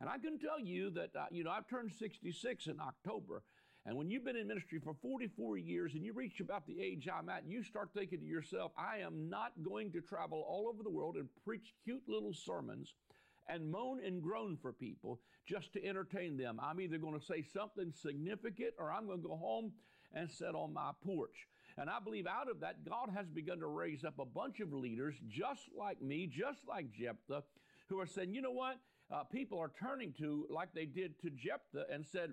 And 0.00 0.08
I 0.08 0.18
can 0.18 0.38
tell 0.38 0.60
you 0.60 0.90
that, 0.90 1.10
uh, 1.18 1.26
you 1.30 1.44
know, 1.44 1.50
I've 1.50 1.68
turned 1.68 1.92
66 1.92 2.66
in 2.66 2.78
October. 2.80 3.42
And 3.86 3.96
when 3.98 4.10
you've 4.10 4.24
been 4.24 4.36
in 4.36 4.48
ministry 4.48 4.80
for 4.82 4.94
44 5.02 5.58
years 5.58 5.92
and 5.94 6.04
you 6.04 6.14
reach 6.14 6.40
about 6.40 6.66
the 6.66 6.80
age 6.80 7.06
I'm 7.06 7.28
at, 7.28 7.46
you 7.46 7.62
start 7.62 7.90
thinking 7.94 8.20
to 8.20 8.24
yourself, 8.24 8.72
I 8.78 8.98
am 8.98 9.28
not 9.28 9.52
going 9.62 9.92
to 9.92 10.00
travel 10.00 10.42
all 10.48 10.68
over 10.72 10.82
the 10.82 10.90
world 10.90 11.16
and 11.16 11.28
preach 11.44 11.74
cute 11.84 12.02
little 12.08 12.32
sermons 12.32 12.94
and 13.46 13.70
moan 13.70 14.00
and 14.02 14.22
groan 14.22 14.56
for 14.62 14.72
people 14.72 15.20
just 15.46 15.74
to 15.74 15.84
entertain 15.84 16.38
them. 16.38 16.58
I'm 16.62 16.80
either 16.80 16.96
going 16.96 17.18
to 17.18 17.24
say 17.24 17.42
something 17.42 17.92
significant 17.94 18.72
or 18.78 18.90
I'm 18.90 19.06
going 19.06 19.20
to 19.20 19.28
go 19.28 19.36
home 19.36 19.72
and 20.14 20.30
sit 20.30 20.54
on 20.54 20.72
my 20.72 20.92
porch. 21.04 21.46
And 21.76 21.90
I 21.90 21.98
believe 22.02 22.26
out 22.26 22.50
of 22.50 22.60
that, 22.60 22.88
God 22.88 23.10
has 23.14 23.26
begun 23.26 23.58
to 23.58 23.66
raise 23.66 24.04
up 24.04 24.18
a 24.18 24.24
bunch 24.24 24.60
of 24.60 24.72
leaders 24.72 25.16
just 25.28 25.62
like 25.76 26.00
me, 26.00 26.26
just 26.26 26.60
like 26.66 26.92
Jephthah, 26.92 27.42
who 27.88 27.98
are 28.00 28.06
saying, 28.06 28.32
you 28.32 28.40
know 28.40 28.52
what? 28.52 28.78
Uh, 29.12 29.24
people 29.24 29.58
are 29.58 29.72
turning 29.78 30.14
to, 30.18 30.46
like 30.48 30.72
they 30.72 30.86
did 30.86 31.20
to 31.20 31.30
Jephthah, 31.30 31.92
and 31.92 32.06
said, 32.06 32.32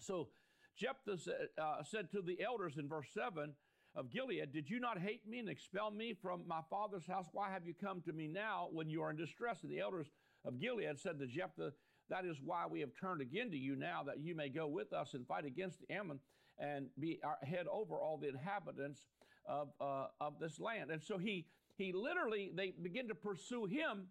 so 0.00 0.28
Jephthah 0.76 1.18
said, 1.18 1.48
uh, 1.60 1.82
said 1.82 2.10
to 2.10 2.22
the 2.22 2.42
elders 2.42 2.74
in 2.78 2.88
verse 2.88 3.08
7 3.14 3.52
of 3.94 4.10
Gilead, 4.10 4.52
Did 4.52 4.68
you 4.68 4.80
not 4.80 4.98
hate 4.98 5.26
me 5.28 5.38
and 5.38 5.48
expel 5.48 5.90
me 5.90 6.14
from 6.20 6.42
my 6.46 6.60
father's 6.68 7.06
house? 7.06 7.26
Why 7.32 7.50
have 7.50 7.66
you 7.66 7.74
come 7.74 8.00
to 8.02 8.12
me 8.12 8.26
now 8.26 8.68
when 8.72 8.88
you 8.88 9.02
are 9.02 9.10
in 9.10 9.16
distress? 9.16 9.62
And 9.62 9.70
the 9.70 9.80
elders 9.80 10.08
of 10.44 10.60
Gilead 10.60 10.98
said 10.98 11.18
to 11.20 11.26
Jephthah, 11.26 11.72
That 12.10 12.24
is 12.24 12.36
why 12.44 12.66
we 12.66 12.80
have 12.80 12.90
turned 13.00 13.20
again 13.20 13.50
to 13.50 13.56
you 13.56 13.76
now, 13.76 14.02
that 14.04 14.20
you 14.20 14.34
may 14.34 14.48
go 14.48 14.66
with 14.66 14.92
us 14.92 15.14
and 15.14 15.26
fight 15.26 15.44
against 15.44 15.84
Ammon 15.90 16.18
and 16.58 16.86
be 16.98 17.20
our 17.24 17.38
head 17.42 17.66
over 17.70 18.00
all 18.00 18.18
the 18.18 18.28
inhabitants 18.28 19.06
of, 19.46 19.68
uh, 19.80 20.06
of 20.20 20.38
this 20.40 20.58
land. 20.58 20.90
And 20.90 21.02
so 21.02 21.18
he, 21.18 21.46
he 21.76 21.92
literally, 21.92 22.50
they 22.54 22.72
begin 22.82 23.08
to 23.08 23.14
pursue 23.14 23.66
him 23.66 24.08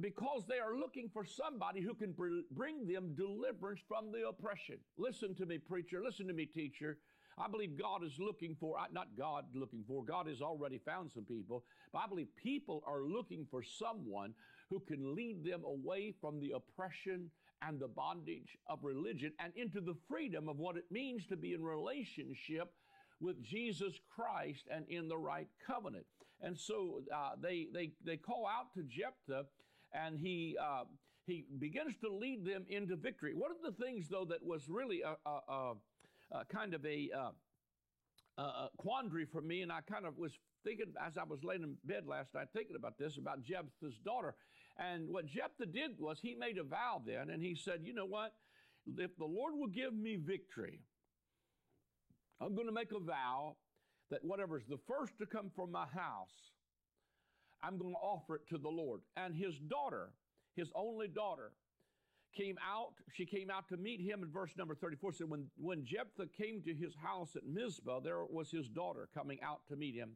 because 0.00 0.44
they 0.48 0.58
are 0.58 0.76
looking 0.76 1.10
for 1.12 1.24
somebody 1.24 1.80
who 1.80 1.94
can 1.94 2.12
br- 2.12 2.46
bring 2.50 2.86
them 2.86 3.14
deliverance 3.14 3.80
from 3.86 4.10
the 4.10 4.26
oppression. 4.28 4.78
Listen 4.96 5.34
to 5.34 5.46
me, 5.46 5.58
preacher. 5.58 6.00
Listen 6.02 6.26
to 6.28 6.32
me, 6.32 6.46
teacher. 6.46 6.98
I 7.38 7.48
believe 7.48 7.78
God 7.78 8.04
is 8.04 8.18
looking 8.18 8.56
for, 8.60 8.76
not 8.92 9.08
God 9.16 9.46
looking 9.54 9.84
for, 9.86 10.04
God 10.04 10.26
has 10.26 10.42
already 10.42 10.78
found 10.78 11.10
some 11.12 11.24
people, 11.24 11.64
but 11.92 12.00
I 12.00 12.06
believe 12.06 12.28
people 12.36 12.82
are 12.86 13.02
looking 13.02 13.46
for 13.50 13.62
someone 13.62 14.34
who 14.68 14.80
can 14.80 15.14
lead 15.14 15.44
them 15.44 15.62
away 15.64 16.14
from 16.20 16.40
the 16.40 16.52
oppression 16.52 17.30
and 17.66 17.80
the 17.80 17.88
bondage 17.88 18.58
of 18.68 18.80
religion 18.82 19.32
and 19.38 19.52
into 19.56 19.80
the 19.80 19.96
freedom 20.08 20.48
of 20.48 20.58
what 20.58 20.76
it 20.76 20.84
means 20.90 21.26
to 21.26 21.36
be 21.36 21.52
in 21.54 21.62
relationship 21.62 22.72
with 23.20 23.42
Jesus 23.42 23.94
Christ 24.14 24.66
and 24.70 24.84
in 24.88 25.08
the 25.08 25.16
right 25.16 25.48
covenant. 25.66 26.04
And 26.40 26.58
so 26.58 27.02
uh, 27.14 27.30
they, 27.40 27.68
they, 27.72 27.92
they 28.04 28.16
call 28.16 28.46
out 28.46 28.74
to 28.74 28.82
Jephthah 28.82 29.46
and 29.92 30.18
he, 30.18 30.56
uh, 30.60 30.84
he 31.26 31.44
begins 31.58 31.94
to 32.02 32.08
lead 32.12 32.44
them 32.44 32.64
into 32.68 32.96
victory. 32.96 33.34
One 33.34 33.50
of 33.50 33.58
the 33.62 33.84
things, 33.84 34.08
though, 34.08 34.24
that 34.26 34.44
was 34.44 34.68
really 34.68 35.02
a, 35.02 35.16
a, 35.28 35.52
a, 35.52 35.74
a 36.32 36.44
kind 36.46 36.74
of 36.74 36.84
a, 36.84 37.10
uh, 37.16 38.42
a 38.42 38.68
quandary 38.78 39.26
for 39.26 39.40
me, 39.40 39.62
and 39.62 39.70
I 39.70 39.80
kind 39.82 40.06
of 40.06 40.16
was 40.16 40.32
thinking 40.64 40.92
as 41.04 41.16
I 41.16 41.24
was 41.24 41.44
laying 41.44 41.62
in 41.62 41.76
bed 41.84 42.04
last 42.06 42.34
night, 42.34 42.48
thinking 42.52 42.76
about 42.76 42.98
this, 42.98 43.18
about 43.18 43.42
Jephthah's 43.42 43.98
daughter. 44.04 44.34
And 44.78 45.08
what 45.08 45.26
Jephthah 45.26 45.66
did 45.66 45.92
was 45.98 46.18
he 46.20 46.34
made 46.34 46.58
a 46.58 46.64
vow 46.64 47.02
then, 47.04 47.30
and 47.30 47.42
he 47.42 47.54
said, 47.54 47.80
You 47.84 47.94
know 47.94 48.06
what? 48.06 48.32
If 48.86 49.16
the 49.16 49.24
Lord 49.24 49.54
will 49.56 49.68
give 49.68 49.94
me 49.94 50.16
victory, 50.16 50.80
I'm 52.40 52.54
going 52.54 52.66
to 52.66 52.72
make 52.72 52.90
a 52.92 52.98
vow 52.98 53.56
that 54.10 54.24
whatever's 54.24 54.64
the 54.68 54.78
first 54.88 55.12
to 55.18 55.26
come 55.26 55.50
from 55.54 55.70
my 55.70 55.86
house, 55.86 56.51
I'm 57.62 57.78
going 57.78 57.92
to 57.92 57.98
offer 57.98 58.36
it 58.36 58.48
to 58.50 58.58
the 58.58 58.68
Lord. 58.68 59.00
And 59.16 59.34
his 59.34 59.54
daughter, 59.68 60.10
his 60.54 60.68
only 60.74 61.08
daughter, 61.08 61.52
came 62.36 62.56
out. 62.58 62.94
She 63.12 63.26
came 63.26 63.50
out 63.50 63.68
to 63.68 63.76
meet 63.76 64.00
him 64.00 64.22
in 64.22 64.30
verse 64.30 64.52
number 64.56 64.74
34. 64.74 65.12
Said, 65.12 65.30
when, 65.30 65.46
when 65.56 65.84
Jephthah 65.84 66.28
came 66.36 66.62
to 66.62 66.74
his 66.74 66.94
house 67.02 67.36
at 67.36 67.46
Mizpah, 67.46 68.00
there 68.00 68.24
was 68.24 68.50
his 68.50 68.68
daughter 68.68 69.08
coming 69.14 69.38
out 69.42 69.60
to 69.68 69.76
meet 69.76 69.94
him 69.94 70.12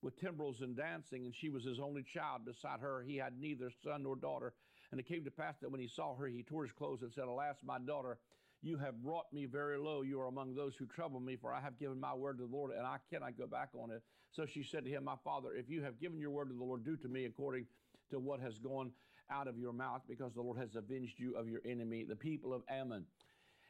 with 0.00 0.18
timbrels 0.20 0.60
and 0.60 0.76
dancing, 0.76 1.24
and 1.24 1.34
she 1.34 1.50
was 1.50 1.64
his 1.64 1.80
only 1.80 2.04
child. 2.04 2.44
Beside 2.44 2.80
her, 2.80 3.02
he 3.06 3.16
had 3.16 3.38
neither 3.38 3.70
son 3.84 4.04
nor 4.04 4.16
daughter. 4.16 4.54
And 4.90 5.00
it 5.00 5.08
came 5.08 5.24
to 5.24 5.30
pass 5.30 5.56
that 5.60 5.70
when 5.70 5.80
he 5.80 5.88
saw 5.88 6.16
her, 6.16 6.26
he 6.26 6.42
tore 6.42 6.62
his 6.62 6.72
clothes 6.72 7.02
and 7.02 7.12
said, 7.12 7.24
Alas, 7.24 7.56
my 7.62 7.78
daughter, 7.78 8.18
you 8.62 8.76
have 8.78 9.02
brought 9.02 9.32
me 9.32 9.46
very 9.46 9.78
low. 9.78 10.02
You 10.02 10.20
are 10.20 10.26
among 10.26 10.54
those 10.54 10.74
who 10.76 10.86
trouble 10.86 11.20
me, 11.20 11.36
for 11.36 11.52
I 11.52 11.60
have 11.60 11.78
given 11.78 12.00
my 12.00 12.14
word 12.14 12.38
to 12.38 12.46
the 12.46 12.56
Lord, 12.56 12.72
and 12.76 12.86
I 12.86 12.96
cannot 13.10 13.38
go 13.38 13.46
back 13.46 13.70
on 13.74 13.90
it. 13.90 14.02
So 14.32 14.46
she 14.46 14.62
said 14.62 14.84
to 14.84 14.90
him, 14.90 15.04
My 15.04 15.16
father, 15.24 15.54
if 15.54 15.70
you 15.70 15.82
have 15.82 16.00
given 16.00 16.18
your 16.18 16.30
word 16.30 16.48
to 16.48 16.54
the 16.54 16.64
Lord, 16.64 16.84
do 16.84 16.96
to 16.96 17.08
me 17.08 17.24
according 17.24 17.66
to 18.10 18.18
what 18.18 18.40
has 18.40 18.58
gone 18.58 18.90
out 19.30 19.46
of 19.46 19.58
your 19.58 19.72
mouth, 19.72 20.02
because 20.08 20.34
the 20.34 20.42
Lord 20.42 20.58
has 20.58 20.74
avenged 20.74 21.18
you 21.18 21.36
of 21.36 21.48
your 21.48 21.60
enemy, 21.64 22.04
the 22.08 22.16
people 22.16 22.52
of 22.52 22.62
Ammon. 22.68 23.04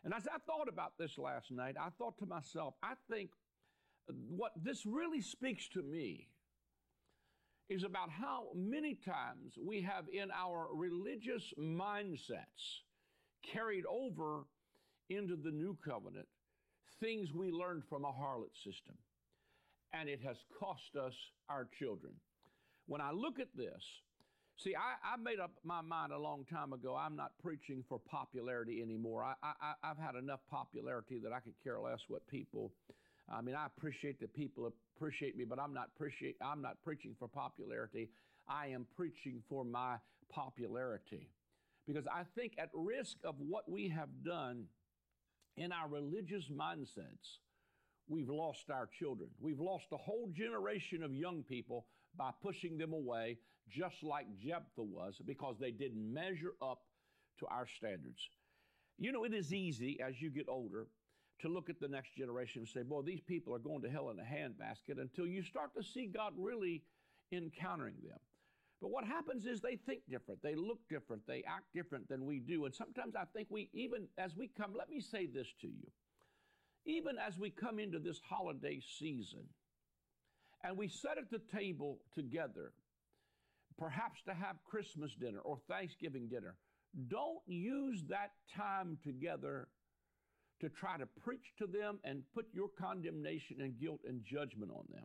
And 0.04 0.14
as 0.14 0.26
I 0.26 0.38
thought 0.46 0.68
about 0.68 0.92
this 0.98 1.18
last 1.18 1.50
night, 1.50 1.74
I 1.78 1.88
thought 1.98 2.18
to 2.18 2.26
myself, 2.26 2.74
I 2.82 2.94
think 3.10 3.30
what 4.28 4.52
this 4.56 4.86
really 4.86 5.20
speaks 5.20 5.68
to 5.70 5.82
me 5.82 6.28
is 7.68 7.84
about 7.84 8.08
how 8.08 8.46
many 8.54 8.94
times 8.94 9.58
we 9.62 9.82
have 9.82 10.04
in 10.10 10.30
our 10.30 10.68
religious 10.72 11.52
mindsets 11.58 12.80
carried 13.52 13.84
over 13.86 14.44
into 15.08 15.36
the 15.36 15.50
new 15.50 15.76
covenant 15.84 16.26
things 17.00 17.32
we 17.32 17.50
learned 17.50 17.82
from 17.88 18.04
a 18.04 18.08
harlot 18.08 18.54
system. 18.64 18.96
And 19.92 20.08
it 20.08 20.20
has 20.26 20.36
cost 20.58 20.96
us 21.00 21.14
our 21.48 21.68
children. 21.78 22.12
When 22.86 23.00
I 23.00 23.12
look 23.12 23.38
at 23.38 23.48
this, 23.56 23.82
see, 24.56 24.74
I, 24.74 25.14
I 25.14 25.16
made 25.16 25.40
up 25.40 25.52
my 25.64 25.80
mind 25.80 26.12
a 26.12 26.18
long 26.18 26.44
time 26.44 26.72
ago. 26.72 26.96
I'm 26.96 27.16
not 27.16 27.32
preaching 27.42 27.84
for 27.88 27.98
popularity 27.98 28.82
anymore. 28.82 29.24
I, 29.24 29.34
I, 29.42 29.74
I've 29.82 29.98
had 29.98 30.14
enough 30.14 30.40
popularity 30.50 31.18
that 31.22 31.32
I 31.32 31.40
could 31.40 31.54
care 31.62 31.78
less 31.78 32.00
what 32.08 32.26
people. 32.26 32.72
I 33.32 33.40
mean, 33.40 33.54
I 33.54 33.66
appreciate 33.66 34.20
that 34.20 34.34
people 34.34 34.72
appreciate 34.96 35.36
me, 35.36 35.44
but 35.44 35.58
I'm 35.58 35.72
not 35.72 35.90
appreciate. 35.94 36.36
I'm 36.42 36.62
not 36.62 36.76
preaching 36.82 37.14
for 37.18 37.28
popularity. 37.28 38.10
I 38.48 38.68
am 38.68 38.86
preaching 38.96 39.42
for 39.48 39.64
my 39.64 39.96
popularity, 40.30 41.30
because 41.86 42.06
I 42.06 42.22
think 42.34 42.54
at 42.58 42.70
risk 42.74 43.16
of 43.24 43.34
what 43.38 43.70
we 43.70 43.88
have 43.88 44.08
done 44.24 44.64
in 45.58 45.72
our 45.72 45.88
religious 45.88 46.44
mindsets, 46.50 47.38
we've 48.08 48.28
lost 48.28 48.70
our 48.70 48.88
children. 48.98 49.28
We've 49.40 49.60
lost 49.60 49.86
a 49.92 49.96
whole 49.96 50.30
generation 50.32 51.02
of 51.02 51.14
young 51.14 51.42
people 51.42 51.86
by 52.16 52.30
pushing 52.42 52.78
them 52.78 52.92
away, 52.92 53.38
just 53.68 54.02
like 54.02 54.26
Jephthah 54.38 54.82
was, 54.82 55.20
because 55.26 55.56
they 55.58 55.70
didn't 55.70 56.12
measure 56.12 56.54
up 56.62 56.80
to 57.40 57.46
our 57.46 57.66
standards. 57.66 58.28
You 58.98 59.12
know, 59.12 59.24
it 59.24 59.34
is 59.34 59.52
easy 59.52 60.00
as 60.00 60.20
you 60.20 60.30
get 60.30 60.48
older 60.48 60.86
to 61.40 61.48
look 61.48 61.70
at 61.70 61.78
the 61.80 61.88
next 61.88 62.16
generation 62.16 62.62
and 62.62 62.68
say, 62.68 62.82
boy, 62.82 63.02
these 63.02 63.20
people 63.20 63.54
are 63.54 63.60
going 63.60 63.82
to 63.82 63.88
hell 63.88 64.10
in 64.10 64.18
a 64.18 64.22
handbasket 64.22 65.00
until 65.00 65.26
you 65.26 65.42
start 65.42 65.70
to 65.76 65.82
see 65.84 66.06
God 66.06 66.32
really 66.36 66.82
encountering 67.30 67.94
them. 68.08 68.18
But 68.80 68.90
what 68.90 69.04
happens 69.04 69.44
is 69.44 69.60
they 69.60 69.76
think 69.76 70.00
different, 70.08 70.40
they 70.42 70.54
look 70.54 70.78
different, 70.88 71.22
they 71.26 71.42
act 71.48 71.66
different 71.74 72.08
than 72.08 72.24
we 72.26 72.38
do. 72.38 72.64
And 72.64 72.74
sometimes 72.74 73.16
I 73.16 73.24
think 73.34 73.48
we, 73.50 73.68
even 73.72 74.06
as 74.16 74.36
we 74.36 74.48
come, 74.56 74.72
let 74.76 74.88
me 74.88 75.00
say 75.00 75.26
this 75.26 75.48
to 75.62 75.66
you. 75.66 75.90
Even 76.86 77.16
as 77.18 77.36
we 77.38 77.50
come 77.50 77.78
into 77.78 77.98
this 77.98 78.20
holiday 78.28 78.80
season 78.98 79.44
and 80.62 80.76
we 80.76 80.88
sit 80.88 81.18
at 81.18 81.30
the 81.30 81.40
table 81.54 81.98
together, 82.14 82.72
perhaps 83.78 84.22
to 84.26 84.34
have 84.34 84.56
Christmas 84.64 85.14
dinner 85.14 85.40
or 85.40 85.58
Thanksgiving 85.68 86.28
dinner, 86.28 86.54
don't 87.08 87.42
use 87.46 88.04
that 88.08 88.30
time 88.56 88.96
together 89.04 89.68
to 90.60 90.68
try 90.68 90.96
to 90.96 91.06
preach 91.24 91.52
to 91.58 91.66
them 91.66 91.98
and 92.04 92.22
put 92.34 92.46
your 92.52 92.68
condemnation 92.80 93.60
and 93.60 93.78
guilt 93.78 94.00
and 94.06 94.24
judgment 94.24 94.70
on 94.74 94.84
them. 94.92 95.04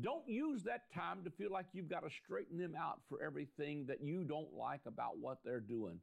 Don't 0.00 0.28
use 0.28 0.62
that 0.64 0.92
time 0.94 1.24
to 1.24 1.30
feel 1.30 1.50
like 1.50 1.66
you've 1.72 1.88
got 1.88 2.04
to 2.04 2.10
straighten 2.24 2.58
them 2.58 2.74
out 2.78 3.00
for 3.08 3.22
everything 3.22 3.86
that 3.86 4.02
you 4.02 4.24
don't 4.24 4.52
like 4.54 4.80
about 4.86 5.18
what 5.18 5.38
they're 5.44 5.60
doing. 5.60 5.98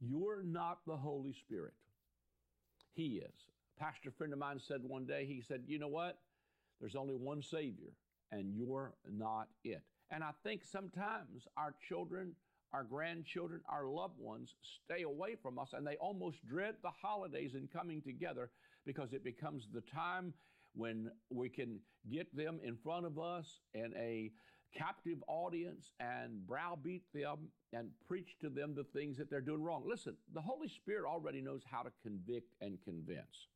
You're 0.00 0.42
not 0.42 0.78
the 0.86 0.96
Holy 0.96 1.32
Spirit. 1.32 1.74
He 2.94 3.22
is. 3.24 3.34
A 3.76 3.84
pastor 3.84 4.10
friend 4.10 4.32
of 4.32 4.38
mine 4.38 4.60
said 4.66 4.80
one 4.82 5.04
day, 5.04 5.26
he 5.26 5.42
said, 5.46 5.62
You 5.66 5.78
know 5.78 5.88
what? 5.88 6.18
There's 6.80 6.96
only 6.96 7.14
one 7.14 7.42
Savior, 7.42 7.92
and 8.32 8.54
you're 8.54 8.94
not 9.10 9.48
it. 9.64 9.82
And 10.10 10.22
I 10.22 10.30
think 10.42 10.62
sometimes 10.64 11.46
our 11.56 11.74
children, 11.88 12.32
our 12.72 12.84
grandchildren, 12.84 13.60
our 13.68 13.86
loved 13.86 14.18
ones 14.18 14.54
stay 14.84 15.02
away 15.02 15.36
from 15.42 15.58
us, 15.58 15.70
and 15.72 15.86
they 15.86 15.96
almost 15.96 16.46
dread 16.46 16.76
the 16.82 16.90
holidays 16.90 17.54
and 17.54 17.72
coming 17.72 18.00
together 18.00 18.50
because 18.86 19.12
it 19.12 19.24
becomes 19.24 19.66
the 19.72 19.80
time 19.80 20.34
when 20.74 21.10
we 21.30 21.48
can 21.48 21.80
get 22.10 22.34
them 22.36 22.60
in 22.62 22.76
front 22.76 23.06
of 23.06 23.18
us 23.18 23.60
in 23.74 23.92
a 23.96 24.30
captive 24.76 25.18
audience 25.28 25.92
and 26.00 26.46
browbeat 26.46 27.04
them 27.12 27.48
and 27.72 27.90
preach 28.06 28.36
to 28.40 28.48
them 28.48 28.74
the 28.74 28.84
things 28.98 29.16
that 29.16 29.30
they're 29.30 29.40
doing 29.40 29.62
wrong. 29.62 29.84
Listen, 29.86 30.16
the 30.32 30.40
Holy 30.40 30.68
Spirit 30.68 31.08
already 31.08 31.40
knows 31.40 31.62
how 31.70 31.82
to 31.82 31.90
convict 32.02 32.52
and 32.60 32.78
convince. 32.84 33.48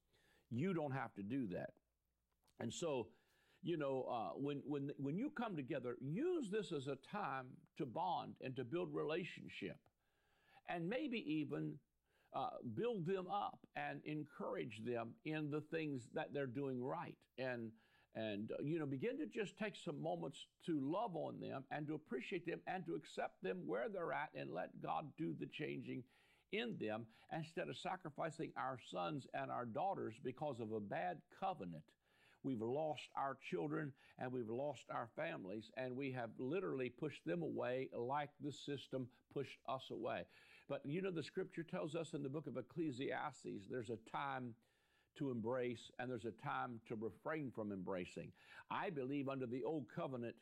You 0.51 0.73
don't 0.73 0.93
have 0.93 1.15
to 1.15 1.23
do 1.23 1.49
that. 1.49 1.71
And 2.61 2.73
so, 2.73 3.09
you 3.63 3.77
know, 3.77 4.07
uh, 4.11 4.39
when, 4.39 4.63
when, 4.65 4.91
when 4.97 5.19
you 5.19 5.31
come 5.31 5.57
together, 5.57 5.97
use 6.01 6.51
this 6.51 6.73
as 6.73 6.87
a 6.87 6.97
time 7.11 7.47
to 7.79 7.87
bond 7.87 8.35
and 8.41 8.55
to 8.57 8.65
build 8.65 8.95
relationship 8.95 9.77
and 10.69 10.89
maybe 10.89 11.25
even 11.27 11.75
uh, 12.35 12.51
build 12.75 13.07
them 13.07 13.27
up 13.33 13.59
and 13.77 14.01
encourage 14.05 14.83
them 14.85 15.11
in 15.25 15.51
the 15.51 15.61
things 15.61 16.09
that 16.15 16.33
they're 16.33 16.47
doing 16.47 16.83
right. 16.83 17.17
And 17.39 17.71
and 18.15 18.51
uh, 18.53 18.63
you 18.65 18.79
know 18.79 18.87
begin 18.87 19.19
to 19.19 19.27
just 19.27 19.59
take 19.59 19.75
some 19.77 20.03
moments 20.03 20.47
to 20.65 20.81
love 20.81 21.15
on 21.15 21.39
them 21.41 21.65
and 21.71 21.87
to 21.87 21.95
appreciate 21.95 22.47
them 22.47 22.61
and 22.67 22.85
to 22.87 22.95
accept 22.95 23.43
them 23.43 23.59
where 23.67 23.89
they're 23.93 24.15
at 24.15 24.31
and 24.35 24.51
let 24.51 24.71
god 24.83 25.05
do 25.19 25.35
the 25.39 25.47
changing 25.47 26.03
in 26.53 26.77
them 26.81 27.07
instead 27.37 27.69
of 27.69 27.77
sacrificing 27.77 28.53
our 28.57 28.79
sons 28.91 29.27
and 29.35 29.51
our 29.51 29.67
daughters 29.67 30.15
because 30.25 30.61
of 30.61 30.73
a 30.73 30.81
bad 30.81 31.19
covenant. 31.39 31.83
We've 32.43 32.63
lost 32.63 33.03
our 33.17 33.37
children 33.51 33.93
and 34.19 34.33
we've 34.33 34.49
lost 34.49 34.85
our 34.91 35.09
families 35.17 35.71
and 35.77 35.95
we 35.95 36.13
have 36.13 36.31
literally 36.39 36.89
pushed 36.89 37.25
them 37.27 37.43
away 37.43 37.89
like 37.93 38.31
the 38.41 38.53
system 38.53 39.09
pushed 39.35 39.59
us 39.69 39.85
away 39.91 40.25
but 40.69 40.81
you 40.85 41.03
know 41.03 41.11
the 41.11 41.23
scripture 41.23 41.63
tells 41.63 41.95
us 41.95 42.15
in 42.15 42.23
the 42.23 42.29
book 42.29 42.47
of 42.47 42.57
ecclesiastes 42.57 43.67
there's 43.71 43.91
a 43.91 43.99
time 44.11 44.55
to 45.19 45.31
embrace 45.31 45.91
and 45.99 46.11
there's 46.11 46.25
a 46.25 46.47
time 46.47 46.81
to 46.89 46.95
refrain 46.95 47.51
from 47.55 47.73
embracing. 47.73 48.31
I 48.71 48.91
believe 48.91 49.29
under 49.29 49.47
the 49.47 49.65
old 49.65 49.87
covenant, 49.95 50.37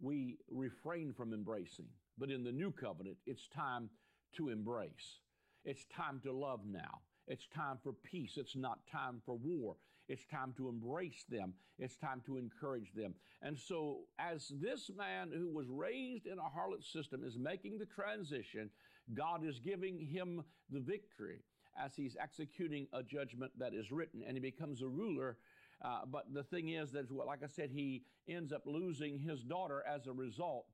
we 0.00 0.38
refrain 0.50 1.12
from 1.12 1.32
embracing, 1.32 1.86
but 2.18 2.30
in 2.30 2.42
the 2.42 2.52
new 2.52 2.72
covenant, 2.72 3.18
it's 3.26 3.46
time 3.48 3.90
to 4.36 4.48
embrace. 4.48 5.20
It's 5.64 5.84
time 5.94 6.20
to 6.24 6.32
love 6.32 6.60
now. 6.66 7.02
It's 7.28 7.46
time 7.54 7.78
for 7.82 7.92
peace. 7.92 8.32
It's 8.36 8.56
not 8.56 8.80
time 8.90 9.22
for 9.24 9.36
war. 9.36 9.76
It's 10.12 10.26
time 10.26 10.52
to 10.58 10.68
embrace 10.68 11.24
them. 11.30 11.54
It's 11.78 11.96
time 11.96 12.20
to 12.26 12.36
encourage 12.36 12.92
them. 12.94 13.14
And 13.40 13.58
so, 13.58 14.00
as 14.18 14.52
this 14.60 14.90
man 14.94 15.30
who 15.34 15.48
was 15.48 15.68
raised 15.70 16.26
in 16.26 16.38
a 16.38 16.42
harlot 16.42 16.84
system 16.84 17.24
is 17.24 17.38
making 17.38 17.78
the 17.78 17.86
transition, 17.86 18.68
God 19.14 19.42
is 19.42 19.58
giving 19.58 19.98
him 19.98 20.44
the 20.70 20.80
victory 20.80 21.38
as 21.82 21.96
he's 21.96 22.14
executing 22.22 22.88
a 22.92 23.02
judgment 23.02 23.52
that 23.58 23.72
is 23.72 23.90
written, 23.90 24.22
and 24.26 24.36
he 24.36 24.40
becomes 24.40 24.82
a 24.82 24.86
ruler. 24.86 25.38
Uh, 25.82 26.00
but 26.06 26.24
the 26.34 26.42
thing 26.42 26.68
is 26.68 26.92
that, 26.92 27.10
like 27.10 27.42
I 27.42 27.46
said, 27.46 27.70
he 27.72 28.02
ends 28.28 28.52
up 28.52 28.64
losing 28.66 29.18
his 29.18 29.42
daughter 29.42 29.82
as 29.88 30.06
a 30.06 30.12
result 30.12 30.66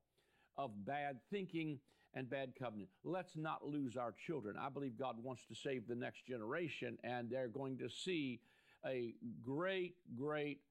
of 0.57 0.71
bad 0.85 1.19
thinking 1.31 1.79
and 2.13 2.29
bad 2.29 2.51
covenant. 2.59 2.89
Let's 3.05 3.37
not 3.37 3.65
lose 3.65 3.95
our 3.95 4.13
children. 4.27 4.57
I 4.59 4.67
believe 4.67 4.99
God 4.99 5.15
wants 5.23 5.45
to 5.45 5.55
save 5.55 5.87
the 5.87 5.95
next 5.95 6.27
generation, 6.27 6.97
and 7.05 7.29
they're 7.29 7.47
going 7.47 7.77
to 7.77 7.89
see 7.89 8.41
a 8.85 9.13
great, 9.43 9.95
great 10.15 10.61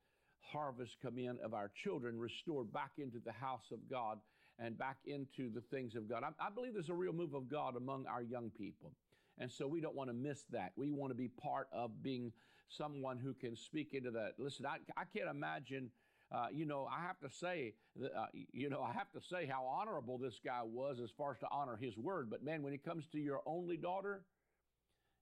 harvest 0.40 0.96
come 1.02 1.18
in 1.18 1.38
of 1.44 1.54
our 1.54 1.70
children 1.84 2.18
restored 2.18 2.72
back 2.72 2.92
into 2.98 3.18
the 3.24 3.32
house 3.32 3.70
of 3.72 3.78
God 3.90 4.18
and 4.58 4.76
back 4.78 4.98
into 5.06 5.52
the 5.52 5.60
things 5.60 5.94
of 5.94 6.08
God. 6.08 6.22
I, 6.24 6.46
I 6.46 6.50
believe 6.50 6.74
there's 6.74 6.88
a 6.88 6.94
real 6.94 7.12
move 7.12 7.34
of 7.34 7.48
God 7.48 7.76
among 7.76 8.06
our 8.06 8.22
young 8.22 8.50
people. 8.50 8.92
And 9.38 9.50
so 9.50 9.68
we 9.68 9.80
don't 9.80 9.94
want 9.94 10.10
to 10.10 10.14
miss 10.14 10.44
that. 10.50 10.72
We 10.76 10.90
want 10.90 11.12
to 11.12 11.16
be 11.16 11.28
part 11.28 11.68
of 11.72 12.02
being 12.02 12.32
someone 12.68 13.18
who 13.18 13.34
can 13.34 13.56
speak 13.56 13.94
into 13.94 14.10
that. 14.12 14.32
Listen, 14.38 14.66
I, 14.66 14.78
I 14.96 15.04
can't 15.16 15.30
imagine. 15.30 15.90
Uh, 16.30 16.46
you 16.52 16.66
know, 16.66 16.86
I 16.92 17.00
have 17.06 17.18
to 17.20 17.30
say, 17.30 17.74
uh, 18.02 18.26
you 18.52 18.68
know, 18.68 18.82
I 18.82 18.92
have 18.92 19.10
to 19.12 19.20
say 19.20 19.46
how 19.46 19.64
honorable 19.64 20.18
this 20.18 20.40
guy 20.44 20.60
was 20.62 20.98
as 21.02 21.10
far 21.16 21.32
as 21.32 21.38
to 21.38 21.46
honor 21.50 21.78
his 21.80 21.96
word. 21.96 22.28
But 22.28 22.44
man, 22.44 22.62
when 22.62 22.74
it 22.74 22.84
comes 22.84 23.06
to 23.12 23.18
your 23.18 23.40
only 23.46 23.76
daughter, 23.76 24.22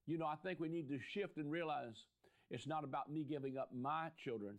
you 0.05 0.17
know, 0.17 0.25
I 0.25 0.35
think 0.35 0.59
we 0.59 0.67
need 0.67 0.89
to 0.89 0.99
shift 1.13 1.37
and 1.37 1.49
realize 1.51 1.95
it's 2.49 2.67
not 2.67 2.83
about 2.83 3.11
me 3.11 3.23
giving 3.23 3.57
up 3.57 3.69
my 3.73 4.09
children. 4.17 4.55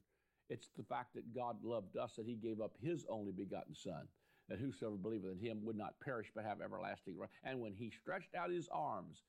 It's 0.51 0.71
the 0.77 0.85
fact 0.85 1.15
that 1.15 1.35
God 1.35 1.57
loved 1.63 1.97
us, 1.97 2.15
that 2.17 2.27
He 2.27 2.35
gave 2.35 2.61
up 2.61 2.73
His 2.81 3.07
only 3.09 3.33
begotten 3.33 3.75
Son, 3.75 4.09
that 4.49 4.59
whosoever 4.59 4.97
believeth 4.97 5.33
in 5.33 5.47
Him 5.47 5.61
would 5.65 5.77
not 5.77 6.01
perish 6.03 6.31
but 6.35 6.45
have 6.45 6.61
everlasting 6.61 7.19
life. 7.19 7.31
And 7.45 7.61
when 7.61 7.75
He 7.75 7.91
stretched 7.91 8.35
out 8.35 8.51
His 8.51 8.69
arms 8.73 9.25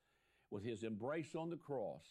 with 0.50 0.64
his 0.64 0.82
embrace 0.82 1.34
on 1.34 1.50
the 1.50 1.56
cross, 1.56 2.04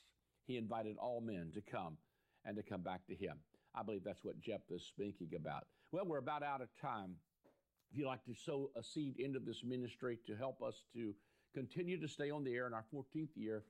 he 0.46 0.58
invited 0.58 0.98
all 0.98 1.22
men 1.22 1.52
to 1.54 1.62
come 1.62 1.98
and 2.46 2.56
to 2.56 2.64
come 2.64 2.82
back 2.82 3.06
to 3.08 3.16
him. 3.16 3.38
I 3.76 3.84
believe 3.84 4.04
that's 4.04 4.24
what 4.24 4.40
Jephthah 4.42 4.76
is 4.76 4.86
speaking 4.86 5.30
about. 5.36 5.66
Well, 5.92 6.06
we're 6.06 6.18
about 6.18 6.44
out 6.44 6.62
of 6.62 6.70
time. 6.82 7.16
If 7.92 7.98
you'd 7.98 8.08
like 8.08 8.24
to 8.26 8.34
sow 8.34 8.72
a 8.76 8.84
seed 8.84 9.20
into 9.20 9.40
this 9.40 9.64
ministry 9.64 10.18
to 10.28 10.36
help 10.36 10.62
us 10.62 10.84
to 10.94 11.14
continue 11.54 12.00
to 12.00 12.08
stay 12.08 12.32
on 12.32 12.44
the 12.44 12.54
air 12.54 12.68
in 12.68 12.74
our 12.74 12.86
14th 12.94 13.36
year, 13.36 13.64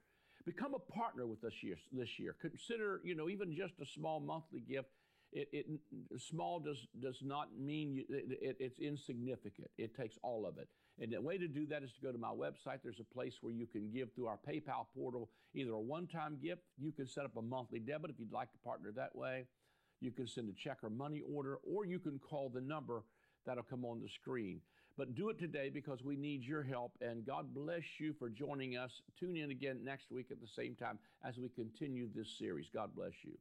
become 0.45 0.73
a 0.73 0.91
partner 0.91 1.27
with 1.27 1.43
us 1.43 1.53
year, 1.61 1.77
this 1.91 2.19
year. 2.19 2.35
Consider, 2.41 3.01
you 3.03 3.15
know, 3.15 3.29
even 3.29 3.55
just 3.55 3.73
a 3.81 3.85
small 3.85 4.19
monthly 4.19 4.61
gift 4.61 4.89
it, 5.31 5.49
it 5.51 5.67
small 6.19 6.59
does 6.59 6.87
does 7.01 7.19
not 7.21 7.49
mean 7.57 7.93
you, 7.93 8.03
it, 8.09 8.57
it's 8.59 8.79
insignificant. 8.79 9.69
It 9.77 9.95
takes 9.95 10.17
all 10.23 10.45
of 10.45 10.57
it. 10.57 10.67
And 11.01 11.13
the 11.13 11.21
way 11.21 11.37
to 11.37 11.47
do 11.47 11.65
that 11.67 11.83
is 11.83 11.91
to 11.93 12.01
go 12.01 12.11
to 12.11 12.17
my 12.17 12.31
website. 12.31 12.79
There's 12.83 12.99
a 12.99 13.13
place 13.13 13.35
where 13.41 13.53
you 13.53 13.67
can 13.67 13.89
give 13.91 14.13
through 14.13 14.27
our 14.27 14.39
PayPal 14.47 14.87
portal 14.95 15.29
either 15.53 15.71
a 15.71 15.79
one-time 15.79 16.39
gift. 16.43 16.63
You 16.77 16.91
can 16.91 17.07
set 17.07 17.25
up 17.25 17.37
a 17.37 17.41
monthly 17.41 17.79
debit 17.79 18.09
if 18.09 18.19
you'd 18.19 18.33
like 18.33 18.51
to 18.51 18.57
partner 18.57 18.91
that 18.95 19.15
way. 19.15 19.45
You 20.01 20.11
can 20.11 20.27
send 20.27 20.49
a 20.49 20.53
check 20.53 20.77
or 20.83 20.89
money 20.89 21.21
order, 21.33 21.59
or 21.63 21.85
you 21.85 21.99
can 21.99 22.19
call 22.19 22.49
the 22.49 22.61
number 22.61 23.03
that'll 23.45 23.63
come 23.63 23.85
on 23.85 24.01
the 24.01 24.09
screen. 24.09 24.61
But 24.99 25.15
do 25.15 25.29
it 25.29 25.39
today 25.39 25.69
because 25.73 26.03
we 26.03 26.17
need 26.17 26.43
your 26.43 26.61
help. 26.61 26.91
And 26.99 27.25
God 27.25 27.53
bless 27.53 27.85
you 27.99 28.13
for 28.19 28.27
joining 28.27 28.75
us. 28.75 29.01
Tune 29.17 29.37
in 29.37 29.49
again 29.49 29.79
next 29.81 30.11
week 30.11 30.25
at 30.29 30.41
the 30.41 30.61
same 30.61 30.75
time 30.75 30.99
as 31.23 31.37
we 31.37 31.47
continue 31.47 32.09
this 32.13 32.27
series. 32.37 32.65
God 32.73 32.89
bless 32.93 33.13
you. 33.23 33.31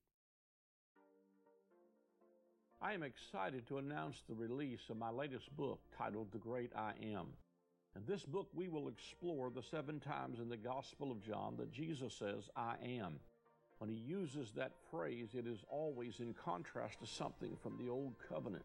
I 2.81 2.93
am 2.93 3.03
excited 3.03 3.67
to 3.67 3.79
announce 3.79 4.23
the 4.29 4.37
release 4.37 4.83
of 4.89 4.99
my 4.99 5.11
latest 5.11 5.55
book 5.57 5.81
titled 5.99 6.31
The 6.31 6.39
Great 6.39 6.71
I 6.77 6.93
Am. 7.03 7.27
In 7.97 8.03
this 8.07 8.25
book, 8.25 8.47
we 8.55 8.69
will 8.69 8.87
explore 8.87 9.51
the 9.51 9.65
seven 9.65 9.99
times 9.99 10.39
in 10.39 10.49
the 10.49 10.57
Gospel 10.57 11.11
of 11.11 11.27
John 11.27 11.57
that 11.59 11.73
Jesus 11.73 12.15
says, 12.15 12.49
I 12.55 12.77
am. 12.85 13.19
When 13.79 13.91
he 13.91 13.97
uses 13.97 14.53
that 14.53 14.75
phrase, 14.93 15.31
it 15.35 15.49
is 15.49 15.65
always 15.69 16.21
in 16.21 16.35
contrast 16.35 17.01
to 17.01 17.07
something 17.09 17.57
from 17.61 17.77
the 17.79 17.91
Old 17.91 18.15
Covenant. 18.29 18.65